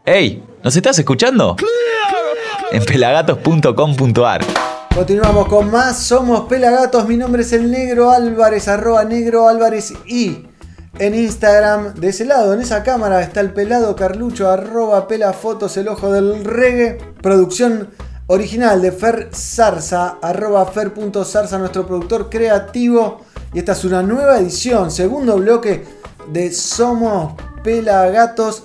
¡Hey! 0.06 0.42
¿Nos 0.64 0.74
estás 0.74 0.98
escuchando? 0.98 1.56
En 2.72 2.82
pelagatos.com.ar 2.82 4.75
Continuamos 4.96 5.48
con 5.48 5.70
más. 5.70 5.98
Somos 5.98 6.48
Pelagatos. 6.48 7.06
Mi 7.06 7.18
nombre 7.18 7.42
es 7.42 7.52
el 7.52 7.70
Negro 7.70 8.10
Álvarez, 8.10 8.66
arroba 8.66 9.04
Negro 9.04 9.46
Álvarez 9.46 9.92
y 10.06 10.46
en 10.98 11.14
Instagram, 11.14 11.92
de 11.92 12.08
ese 12.08 12.24
lado, 12.24 12.54
en 12.54 12.62
esa 12.62 12.82
cámara, 12.82 13.20
está 13.20 13.40
el 13.40 13.52
pelado 13.52 13.94
Carlucho, 13.94 14.48
arroba 14.48 15.06
pelafotos, 15.06 15.76
el 15.76 15.88
ojo 15.88 16.10
del 16.10 16.46
reggae. 16.46 16.96
Producción 17.20 17.90
original 18.26 18.80
de 18.80 18.90
Fer 18.90 19.28
Zarza, 19.34 20.16
arroba 20.22 20.64
fer.zarza, 20.64 21.58
nuestro 21.58 21.86
productor 21.86 22.30
creativo. 22.30 23.20
Y 23.52 23.58
esta 23.58 23.72
es 23.72 23.84
una 23.84 24.02
nueva 24.02 24.38
edición, 24.38 24.90
segundo 24.90 25.36
bloque 25.36 25.84
de 26.32 26.50
Somos 26.54 27.34
Pelagatos. 27.62 28.62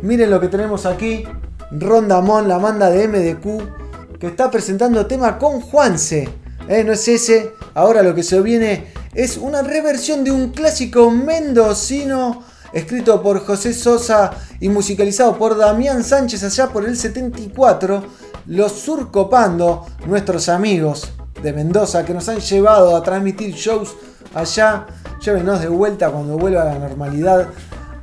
Miren 0.00 0.30
lo 0.30 0.40
que 0.40 0.46
tenemos 0.46 0.86
aquí. 0.86 1.24
Rondamón, 1.72 2.46
la 2.46 2.60
manda 2.60 2.88
de 2.88 3.08
MDQ, 3.08 3.81
que 4.22 4.28
está 4.28 4.52
presentando 4.52 5.04
tema 5.06 5.36
con 5.36 5.60
Juanse. 5.60 6.28
Eh, 6.68 6.84
no 6.84 6.92
es 6.92 7.08
ese. 7.08 7.54
Ahora 7.74 8.04
lo 8.04 8.14
que 8.14 8.22
se 8.22 8.40
viene 8.40 8.86
es 9.14 9.36
una 9.36 9.62
reversión 9.62 10.22
de 10.22 10.30
un 10.30 10.50
clásico 10.50 11.10
mendocino 11.10 12.44
escrito 12.72 13.20
por 13.20 13.44
José 13.44 13.74
Sosa 13.74 14.30
y 14.60 14.68
musicalizado 14.68 15.36
por 15.36 15.58
Damián 15.58 16.04
Sánchez 16.04 16.44
allá 16.44 16.68
por 16.68 16.84
el 16.84 16.96
74. 16.96 18.04
Los 18.46 18.70
Surcopando, 18.70 19.86
nuestros 20.06 20.48
amigos 20.48 21.12
de 21.42 21.52
Mendoza 21.52 22.04
que 22.04 22.14
nos 22.14 22.28
han 22.28 22.38
llevado 22.38 22.94
a 22.94 23.02
transmitir 23.02 23.52
shows 23.56 23.96
allá. 24.34 24.86
Llévenos 25.20 25.60
de 25.60 25.66
vuelta 25.66 26.12
cuando 26.12 26.38
vuelva 26.38 26.62
a 26.62 26.66
la 26.66 26.78
normalidad 26.78 27.48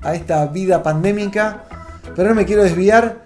a 0.02 0.16
esta 0.16 0.46
vida 0.48 0.84
pandémica. 0.84 1.64
Pero 2.14 2.28
no 2.28 2.36
me 2.36 2.46
quiero 2.46 2.64
desviar. 2.64 3.24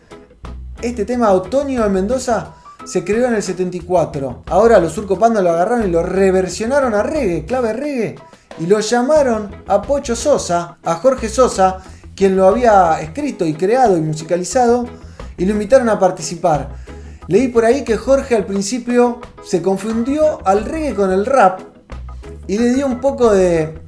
Este 0.79 1.05
tema 1.05 1.31
Otoño 1.31 1.83
en 1.83 1.91
Mendoza 1.91 2.53
se 2.85 3.03
creó 3.03 3.27
en 3.27 3.35
el 3.35 3.43
74. 3.43 4.43
Ahora 4.47 4.79
los 4.79 4.93
Surcopando 4.93 5.41
lo 5.41 5.51
agarraron 5.51 5.87
y 5.87 5.91
lo 5.91 6.03
reversionaron 6.03 6.93
a 6.93 7.03
reggae, 7.03 7.45
clave 7.45 7.73
reggae. 7.73 8.15
Y 8.59 8.67
lo 8.67 8.79
llamaron 8.79 9.49
a 9.67 9.81
Pocho 9.81 10.15
Sosa, 10.15 10.77
a 10.83 10.95
Jorge 10.95 11.29
Sosa, 11.29 11.79
quien 12.15 12.35
lo 12.35 12.47
había 12.47 12.99
escrito 13.01 13.45
y 13.45 13.53
creado 13.53 13.97
y 13.97 14.01
musicalizado, 14.01 14.85
y 15.37 15.45
lo 15.45 15.53
invitaron 15.53 15.89
a 15.89 15.99
participar. 15.99 16.69
Leí 17.27 17.47
por 17.47 17.65
ahí 17.65 17.83
que 17.83 17.97
Jorge 17.97 18.35
al 18.35 18.45
principio 18.45 19.21
se 19.43 19.61
confundió 19.61 20.45
al 20.45 20.65
reggae 20.65 20.93
con 20.93 21.11
el 21.11 21.25
rap 21.25 21.61
y 22.47 22.57
le 22.57 22.73
dio 22.73 22.85
un 22.85 22.99
poco 22.99 23.31
de 23.31 23.79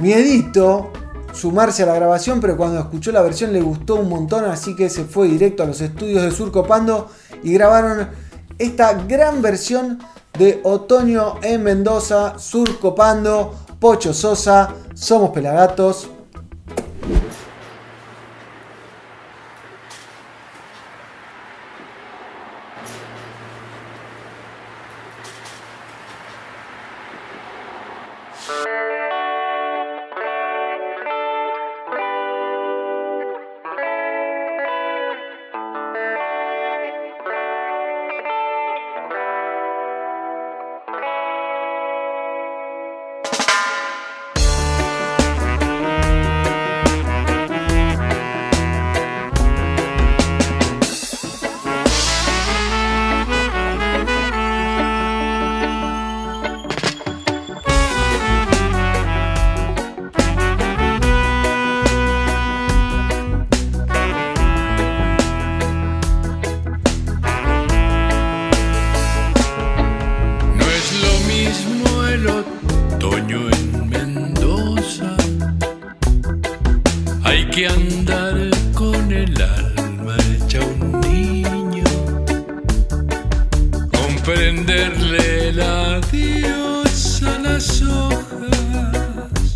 miedito 0.00 0.90
sumarse 1.36 1.82
a 1.82 1.86
la 1.86 1.94
grabación, 1.94 2.40
pero 2.40 2.56
cuando 2.56 2.80
escuchó 2.80 3.12
la 3.12 3.22
versión 3.22 3.52
le 3.52 3.60
gustó 3.60 3.96
un 3.96 4.08
montón, 4.08 4.44
así 4.44 4.74
que 4.74 4.88
se 4.88 5.04
fue 5.04 5.28
directo 5.28 5.62
a 5.62 5.66
los 5.66 5.80
estudios 5.80 6.22
de 6.22 6.30
Surcopando 6.30 7.10
y 7.42 7.52
grabaron 7.52 8.08
esta 8.58 8.94
gran 8.94 9.42
versión 9.42 9.98
de 10.38 10.60
Otoño 10.64 11.34
en 11.42 11.62
Mendoza, 11.62 12.38
Surcopando, 12.38 13.54
Pocho 13.78 14.14
Sosa, 14.14 14.74
Somos 14.94 15.30
Pelagatos. 15.30 16.10
Tenderle 84.56 85.52
la 85.52 86.00
diosa 86.10 87.38
las 87.40 87.82
hojas 87.82 89.54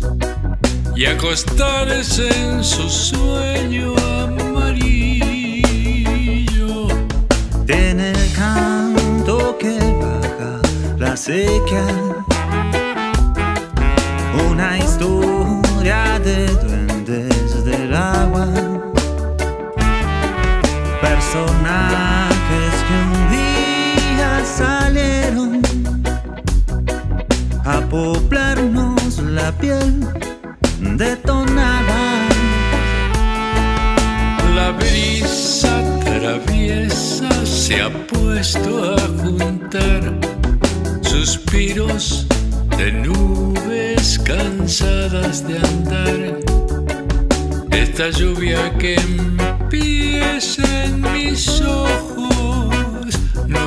y 0.95 1.05
acostarse 1.05 2.29
en 2.29 2.63
su 2.63 2.87
sueño 2.87 3.95
amarillo. 4.21 4.87
En 7.67 7.99
el 7.99 8.33
canto 8.33 9.57
que 9.57 9.79
baja 9.79 10.61
la 10.99 11.17
sequía, 11.17 11.87
una 14.51 14.77
historia 14.77 16.19
de 16.19 16.45
duendes 16.45 17.65
del 17.65 17.95
agua 17.95 18.47
personal 21.01 22.30
salieron 24.57 25.61
a 27.65 27.79
poblarnos 27.89 29.19
la 29.19 29.51
piel 29.53 30.07
detonada. 30.97 32.27
La 34.55 34.71
brisa 34.71 35.81
traviesa 36.03 37.29
se 37.45 37.81
ha 37.81 37.89
puesto 38.07 38.93
a 38.93 38.99
juntar 39.23 40.01
suspiros 41.01 42.27
de 42.77 42.91
nubes 42.91 44.19
cansadas 44.19 45.47
de 45.47 45.57
andar. 45.57 46.19
Esta 47.71 48.09
lluvia 48.09 48.71
que 48.77 48.95
empieza 48.95 50.63
en 50.85 51.01
mis 51.13 51.61
ojos 51.61 52.10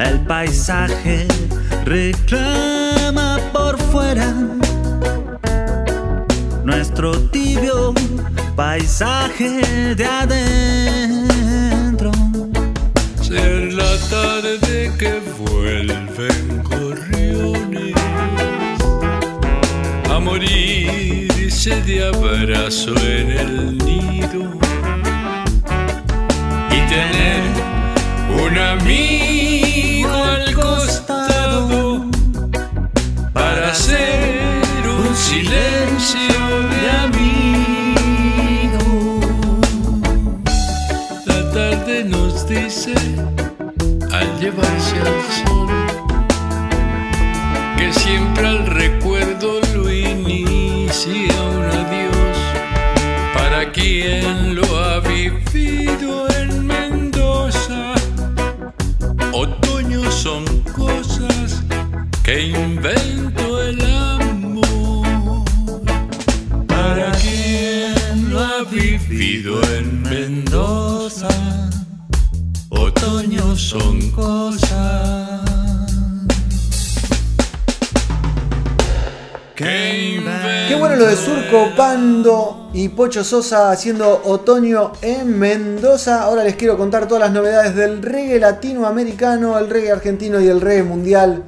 El 0.00 0.18
paisaje 0.20 1.28
reclama 1.84 3.38
por 3.52 3.78
fuera 3.78 4.32
nuestro 6.64 7.20
tibio 7.28 7.92
paisaje 8.56 9.94
de 9.94 10.04
adentro. 10.06 11.30
Ser 13.20 13.74
la 13.74 13.96
tarde 14.08 14.90
que 14.98 15.20
vuelven 15.38 16.62
gorriones 16.62 17.94
a 20.10 20.18
morirse 20.18 21.82
de 21.82 22.06
abrazo 22.06 22.94
en 22.96 23.30
el 23.30 23.78
nido 23.78 24.50
y 26.70 26.80
tener 26.88 27.42
un 28.42 28.56
amigo 28.56 29.29
y 82.72 82.88
Pocho 82.88 83.24
Sosa 83.24 83.70
haciendo 83.70 84.22
otoño 84.24 84.92
en 85.02 85.38
Mendoza. 85.38 86.22
Ahora 86.22 86.44
les 86.44 86.56
quiero 86.56 86.76
contar 86.76 87.08
todas 87.08 87.22
las 87.22 87.32
novedades 87.32 87.74
del 87.74 88.02
reggae 88.02 88.38
latinoamericano, 88.38 89.58
el 89.58 89.68
reggae 89.68 89.92
argentino 89.92 90.40
y 90.40 90.48
el 90.48 90.60
reggae 90.60 90.84
mundial 90.84 91.42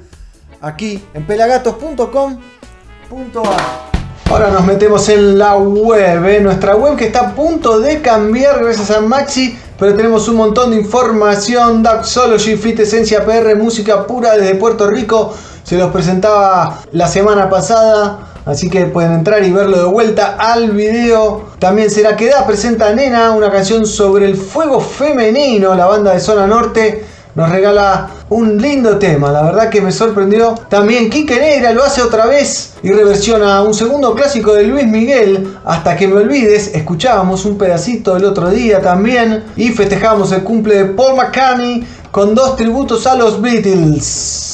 aquí 0.60 1.02
en 1.14 1.26
pelagatos.com.ar. 1.26 3.92
Ahora 4.30 4.50
nos 4.50 4.64
metemos 4.64 5.08
en 5.10 5.38
la 5.38 5.56
web, 5.56 6.26
¿eh? 6.26 6.40
nuestra 6.40 6.74
web 6.74 6.96
que 6.96 7.06
está 7.06 7.20
a 7.20 7.34
punto 7.34 7.80
de 7.80 8.00
cambiar 8.00 8.64
gracias 8.64 8.90
a 8.90 9.02
Maxi, 9.02 9.58
pero 9.78 9.94
tenemos 9.94 10.26
un 10.28 10.36
montón 10.36 10.70
de 10.70 10.78
información, 10.78 11.82
Daxology, 11.82 12.56
Fit 12.56 12.80
Esencia 12.80 13.26
PR, 13.26 13.54
música 13.56 14.06
pura 14.06 14.34
desde 14.34 14.54
Puerto 14.54 14.88
Rico, 14.88 15.34
se 15.72 15.78
los 15.78 15.90
presentaba 15.90 16.82
la 16.92 17.08
semana 17.08 17.48
pasada, 17.48 18.18
así 18.44 18.68
que 18.68 18.84
pueden 18.84 19.12
entrar 19.12 19.42
y 19.42 19.50
verlo 19.50 19.78
de 19.78 19.84
vuelta 19.84 20.36
al 20.38 20.72
video. 20.72 21.46
También 21.58 21.88
será 21.88 22.14
que 22.14 22.28
da 22.28 22.46
presenta 22.46 22.92
Nena, 22.92 23.30
una 23.30 23.50
canción 23.50 23.86
sobre 23.86 24.26
el 24.26 24.36
fuego 24.36 24.82
femenino, 24.82 25.74
la 25.74 25.86
banda 25.86 26.12
de 26.12 26.20
Zona 26.20 26.46
Norte 26.46 27.06
nos 27.34 27.48
regala 27.48 28.10
un 28.28 28.60
lindo 28.60 28.98
tema, 28.98 29.32
la 29.32 29.44
verdad 29.44 29.70
que 29.70 29.80
me 29.80 29.92
sorprendió. 29.92 30.54
También 30.68 31.08
Quique 31.08 31.40
Negra 31.40 31.72
lo 31.72 31.82
hace 31.82 32.02
otra 32.02 32.26
vez 32.26 32.74
y 32.82 32.90
reversiona 32.90 33.62
un 33.62 33.72
segundo 33.72 34.14
clásico 34.14 34.52
de 34.52 34.64
Luis 34.64 34.86
Miguel, 34.86 35.56
Hasta 35.64 35.96
que 35.96 36.06
me 36.06 36.16
olvides, 36.16 36.74
escuchábamos 36.74 37.46
un 37.46 37.56
pedacito 37.56 38.18
el 38.18 38.26
otro 38.26 38.50
día 38.50 38.82
también 38.82 39.44
y 39.56 39.70
festejamos 39.70 40.32
el 40.32 40.42
cumple 40.42 40.74
de 40.74 40.84
Paul 40.84 41.16
McCartney 41.16 41.86
con 42.10 42.34
dos 42.34 42.56
tributos 42.56 43.06
a 43.06 43.14
los 43.14 43.40
Beatles. 43.40 44.51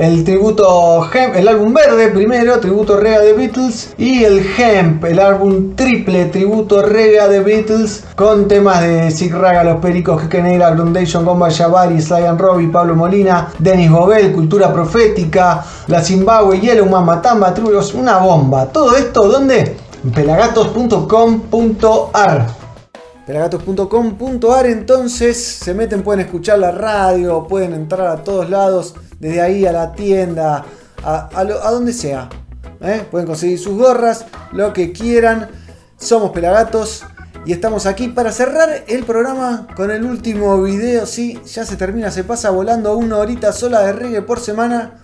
El 0.00 0.24
tributo 0.24 1.08
el 1.12 1.46
álbum 1.46 1.74
verde 1.74 2.08
primero, 2.08 2.58
tributo 2.58 2.96
Rega 2.96 3.20
de 3.20 3.34
Beatles. 3.34 3.92
Y 3.98 4.24
el 4.24 4.42
Hemp, 4.56 5.04
el 5.04 5.18
álbum 5.18 5.76
triple 5.76 6.24
tributo 6.24 6.80
Rega 6.80 7.28
de 7.28 7.40
Beatles. 7.40 8.04
Con 8.16 8.48
temas 8.48 8.80
de 8.80 9.10
Sig 9.10 9.30
Raga, 9.30 9.62
Los 9.62 9.82
Pericos, 9.82 10.22
Jeque 10.22 10.40
Negra, 10.40 10.70
Grundation, 10.70 11.26
Gomba 11.26 11.50
Jabari, 11.50 12.00
Sly 12.00 12.28
Robbie, 12.38 12.68
Pablo 12.68 12.96
Molina, 12.96 13.52
Denis 13.58 13.90
Bobel, 13.90 14.32
Cultura 14.32 14.72
Profética, 14.72 15.62
La 15.88 16.02
Zimbabue, 16.02 16.60
Yellow 16.60 16.86
Mama, 16.86 17.20
Tamba, 17.20 17.52
Tribus, 17.52 17.92
una 17.92 18.16
bomba. 18.16 18.72
Todo 18.72 18.96
esto, 18.96 19.28
¿dónde? 19.28 19.76
Pelagatos.com.ar 20.14 22.46
pelagatos.com.ar 23.26 24.66
entonces 24.66 25.44
se 25.44 25.74
meten, 25.74 26.02
pueden 26.02 26.24
escuchar 26.24 26.58
la 26.58 26.70
radio, 26.72 27.46
pueden 27.46 27.74
entrar 27.74 28.08
a 28.08 28.24
todos 28.24 28.50
lados, 28.50 28.96
desde 29.20 29.40
ahí 29.40 29.64
a 29.66 29.72
la 29.72 29.92
tienda, 29.92 30.64
a, 31.04 31.44
lo- 31.44 31.62
a 31.64 31.70
donde 31.70 31.92
sea. 31.92 32.28
¿eh? 32.80 33.06
Pueden 33.10 33.26
conseguir 33.26 33.58
sus 33.58 33.76
gorras, 33.78 34.24
lo 34.52 34.72
que 34.72 34.90
quieran. 34.92 35.48
Somos 35.96 36.30
Pelagatos 36.30 37.04
y 37.44 37.52
estamos 37.52 37.86
aquí 37.86 38.08
para 38.08 38.32
cerrar 38.32 38.84
el 38.88 39.04
programa 39.04 39.66
con 39.76 39.90
el 39.90 40.04
último 40.04 40.60
video. 40.62 41.06
Sí, 41.06 41.38
ya 41.46 41.64
se 41.64 41.76
termina, 41.76 42.10
se 42.10 42.24
pasa 42.24 42.50
volando 42.50 42.96
una 42.96 43.18
horita 43.18 43.52
sola 43.52 43.80
de 43.82 43.92
reggae 43.92 44.22
por 44.22 44.40
semana, 44.40 44.94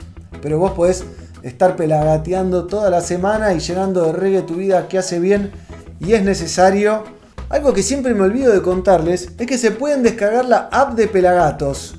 pero 0.42 0.58
vos 0.58 0.72
podés 0.72 1.04
estar 1.42 1.76
pelagateando 1.76 2.66
toda 2.66 2.90
la 2.90 3.00
semana 3.02 3.52
y 3.52 3.60
llenando 3.60 4.04
de 4.06 4.12
reggae 4.12 4.42
tu 4.42 4.54
vida 4.54 4.88
que 4.88 4.98
hace 4.98 5.20
bien 5.20 5.52
y 6.00 6.14
es 6.14 6.22
necesario. 6.24 7.04
Algo 7.48 7.72
que 7.72 7.82
siempre 7.82 8.12
me 8.14 8.22
olvido 8.22 8.52
de 8.52 8.60
contarles 8.62 9.28
es 9.38 9.46
que 9.46 9.56
se 9.58 9.70
pueden 9.70 10.02
descargar 10.02 10.46
la 10.46 10.68
app 10.72 10.94
de 10.94 11.06
Pelagatos. 11.06 11.94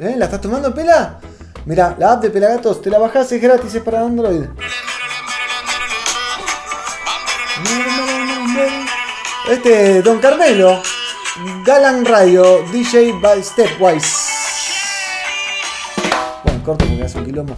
¿Eh? 0.00 0.14
¿La 0.16 0.26
estás 0.26 0.40
tomando, 0.40 0.72
Pela? 0.74 1.18
Mirá, 1.66 1.96
la 1.98 2.12
app 2.12 2.22
de 2.22 2.28
Pelagatos, 2.28 2.82
te 2.82 2.90
la 2.90 2.98
bajás, 2.98 3.32
es 3.32 3.40
gratis, 3.40 3.74
es 3.74 3.82
para 3.82 4.02
Android. 4.02 4.44
Este, 9.50 9.98
es 9.98 10.04
Don 10.04 10.18
Carmelo, 10.18 10.82
Galan 11.64 12.04
Radio, 12.04 12.64
DJ 12.70 13.12
by 13.20 13.42
Stepwise. 13.42 14.14
Bueno, 16.44 16.62
corto 16.64 16.84
porque 16.84 17.02
hace 17.02 17.18
un 17.18 17.24
quilombo. 17.24 17.56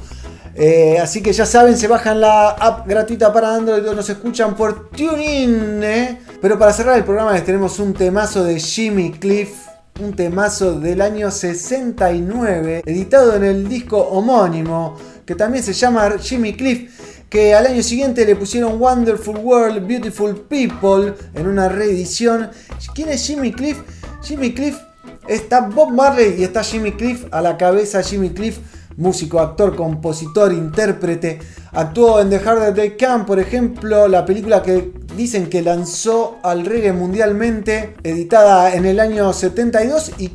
Eh, 0.55 0.99
así 1.03 1.21
que 1.21 1.33
ya 1.33 1.45
saben, 1.45 1.77
se 1.77 1.89
bajan 1.89 2.21
la 2.21 2.51
app 2.51 2.87
gratuita 2.87 3.33
para 3.33 3.57
Android, 3.57 3.83
nos 3.83 4.09
escuchan 4.09 4.55
por 4.55 4.89
TuneIn. 4.91 5.83
Eh. 5.83 6.21
Pero 6.41 6.57
para 6.59 6.73
cerrar 6.73 6.97
el 6.97 7.05
programa 7.05 7.33
les 7.33 7.45
tenemos 7.45 7.79
un 7.81 7.93
temazo 7.93 8.45
de 8.45 8.61
Jimmy 8.61 9.11
Cliff 9.11 9.67
un 9.99 10.15
temazo 10.15 10.79
del 10.79 11.01
año 11.01 11.31
69, 11.31 12.83
editado 12.85 13.35
en 13.35 13.45
el 13.45 13.67
disco 13.67 13.97
homónimo, 13.97 14.95
que 15.25 15.35
también 15.35 15.65
se 15.65 15.73
llama 15.73 16.19
Jimmy 16.21 16.55
Cliff, 16.55 17.01
que 17.31 17.55
al 17.55 17.67
año 17.67 17.83
siguiente 17.83 18.27
le 18.27 18.37
pusieron 18.37 18.79
Wonderful 18.79 19.39
World, 19.39 19.87
Beautiful 19.87 20.37
People 20.49 21.15
en 21.35 21.47
una 21.47 21.71
reedición. 21.71 22.51
¿Quién 22.95 23.09
es 23.09 23.27
Jimmy 23.27 23.53
Cliff? 23.53 23.79
Jimmy 24.23 24.53
Cliff 24.53 24.77
está 25.29 25.61
Bob 25.61 25.93
Marley 25.93 26.35
y 26.39 26.45
está 26.45 26.63
Jimmy 26.63 26.93
Cliff 26.93 27.25
a 27.31 27.41
la 27.41 27.57
cabeza. 27.57 28.03
Jimmy 28.03 28.31
Cliff 28.31 28.59
músico, 28.97 29.41
actor, 29.41 29.77
compositor, 29.77 30.53
intérprete. 30.53 31.39
Actuó 31.73 32.21
en 32.21 32.31
The 32.31 32.37
Harder 32.37 32.75
Day 32.75 32.97
Camp, 32.97 33.27
por 33.27 33.39
ejemplo, 33.39 34.09
la 34.09 34.25
película 34.25 34.63
que 34.63 34.93
dicen 35.17 35.49
que 35.49 35.63
lanzó 35.63 36.39
al 36.43 36.65
reggae 36.65 36.93
mundialmente, 36.93 37.95
editada 38.03 38.75
en 38.75 38.87
el 38.87 39.01
año 39.01 39.33
72 39.33 40.13
y 40.19 40.29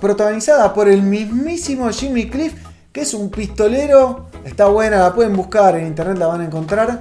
protagonizada 0.00 0.72
por 0.74 0.88
el 0.88 1.02
mismísimo 1.02 1.90
Jimmy 1.90 2.28
Cliff, 2.28 2.54
que 2.92 3.02
es 3.02 3.14
un 3.14 3.30
pistolero. 3.30 4.26
Está 4.44 4.66
buena, 4.66 4.98
la 4.98 5.14
pueden 5.14 5.34
buscar 5.34 5.76
en 5.76 5.86
internet, 5.86 6.18
la 6.18 6.26
van 6.26 6.42
a 6.42 6.44
encontrar. 6.44 7.00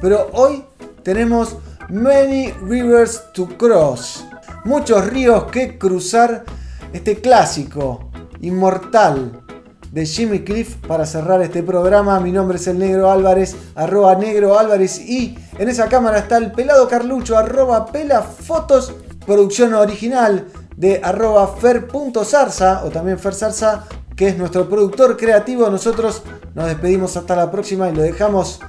Pero 0.00 0.30
hoy 0.32 0.64
tenemos 1.02 1.56
Many 1.88 2.52
Rivers 2.62 3.32
to 3.32 3.46
Cross. 3.56 4.24
Muchos 4.64 5.06
ríos 5.06 5.44
que 5.44 5.78
cruzar. 5.78 6.44
Este 6.92 7.20
clásico, 7.20 8.10
inmortal, 8.40 9.42
de 9.90 10.06
Jimmy 10.06 10.40
Cliff 10.40 10.76
para 10.86 11.06
cerrar 11.06 11.42
este 11.42 11.62
programa. 11.62 12.20
Mi 12.20 12.32
nombre 12.32 12.58
es 12.58 12.66
el 12.66 12.78
Negro 12.78 13.10
Álvarez, 13.10 13.56
arroba 13.74 14.14
Negro 14.14 14.58
Álvarez 14.58 14.98
y 15.00 15.38
en 15.58 15.68
esa 15.68 15.88
cámara 15.88 16.18
está 16.18 16.36
el 16.36 16.52
pelado 16.52 16.88
Carlucho, 16.88 17.36
arroba 17.36 17.86
pela 17.86 18.22
fotos, 18.22 18.94
producción 19.26 19.74
original 19.74 20.46
de 20.76 21.00
arroba 21.02 21.56
fer.zarza 21.56 22.84
o 22.84 22.90
también 22.90 23.18
ferzarza, 23.18 23.84
que 24.16 24.28
es 24.28 24.38
nuestro 24.38 24.68
productor 24.68 25.16
creativo. 25.16 25.68
Nosotros 25.70 26.22
nos 26.54 26.66
despedimos 26.66 27.16
hasta 27.16 27.36
la 27.36 27.50
próxima 27.50 27.88
y 27.88 27.94
lo 27.94 28.02
dejamos 28.02 28.60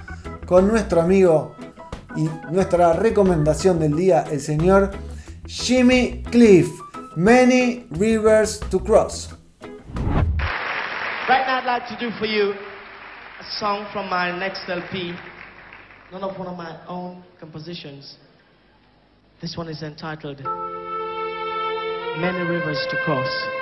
con 0.46 0.68
nuestro 0.68 1.02
amigo 1.02 1.56
y 2.16 2.28
nuestra 2.52 2.94
recomendación 2.94 3.80
del 3.80 3.96
día, 3.96 4.26
el 4.32 4.42
señor 4.42 4.92
Jimmy 5.46 6.24
Cliff. 6.30 6.70
Many 7.16 7.86
Rivers 7.92 8.60
to 8.70 8.80
Cross. 8.80 9.30
Right 11.30 11.46
now, 11.46 11.60
I'd 11.60 11.66
like 11.66 11.88
to 11.90 11.96
do 12.00 12.10
for 12.18 12.26
you 12.26 12.54
a 12.54 13.44
song 13.60 13.88
from 13.94 14.10
my 14.10 14.36
next 14.36 14.68
LP, 14.68 15.14
none 16.12 16.24
of 16.24 16.40
one 16.40 16.48
of 16.48 16.58
my 16.58 16.84
own 16.88 17.24
compositions. 17.40 18.18
This 19.40 19.56
one 19.56 19.68
is 19.68 19.84
entitled 19.84 20.40
Many 22.20 22.50
Rivers 22.50 22.84
to 22.90 22.98
Cross. 23.06 23.59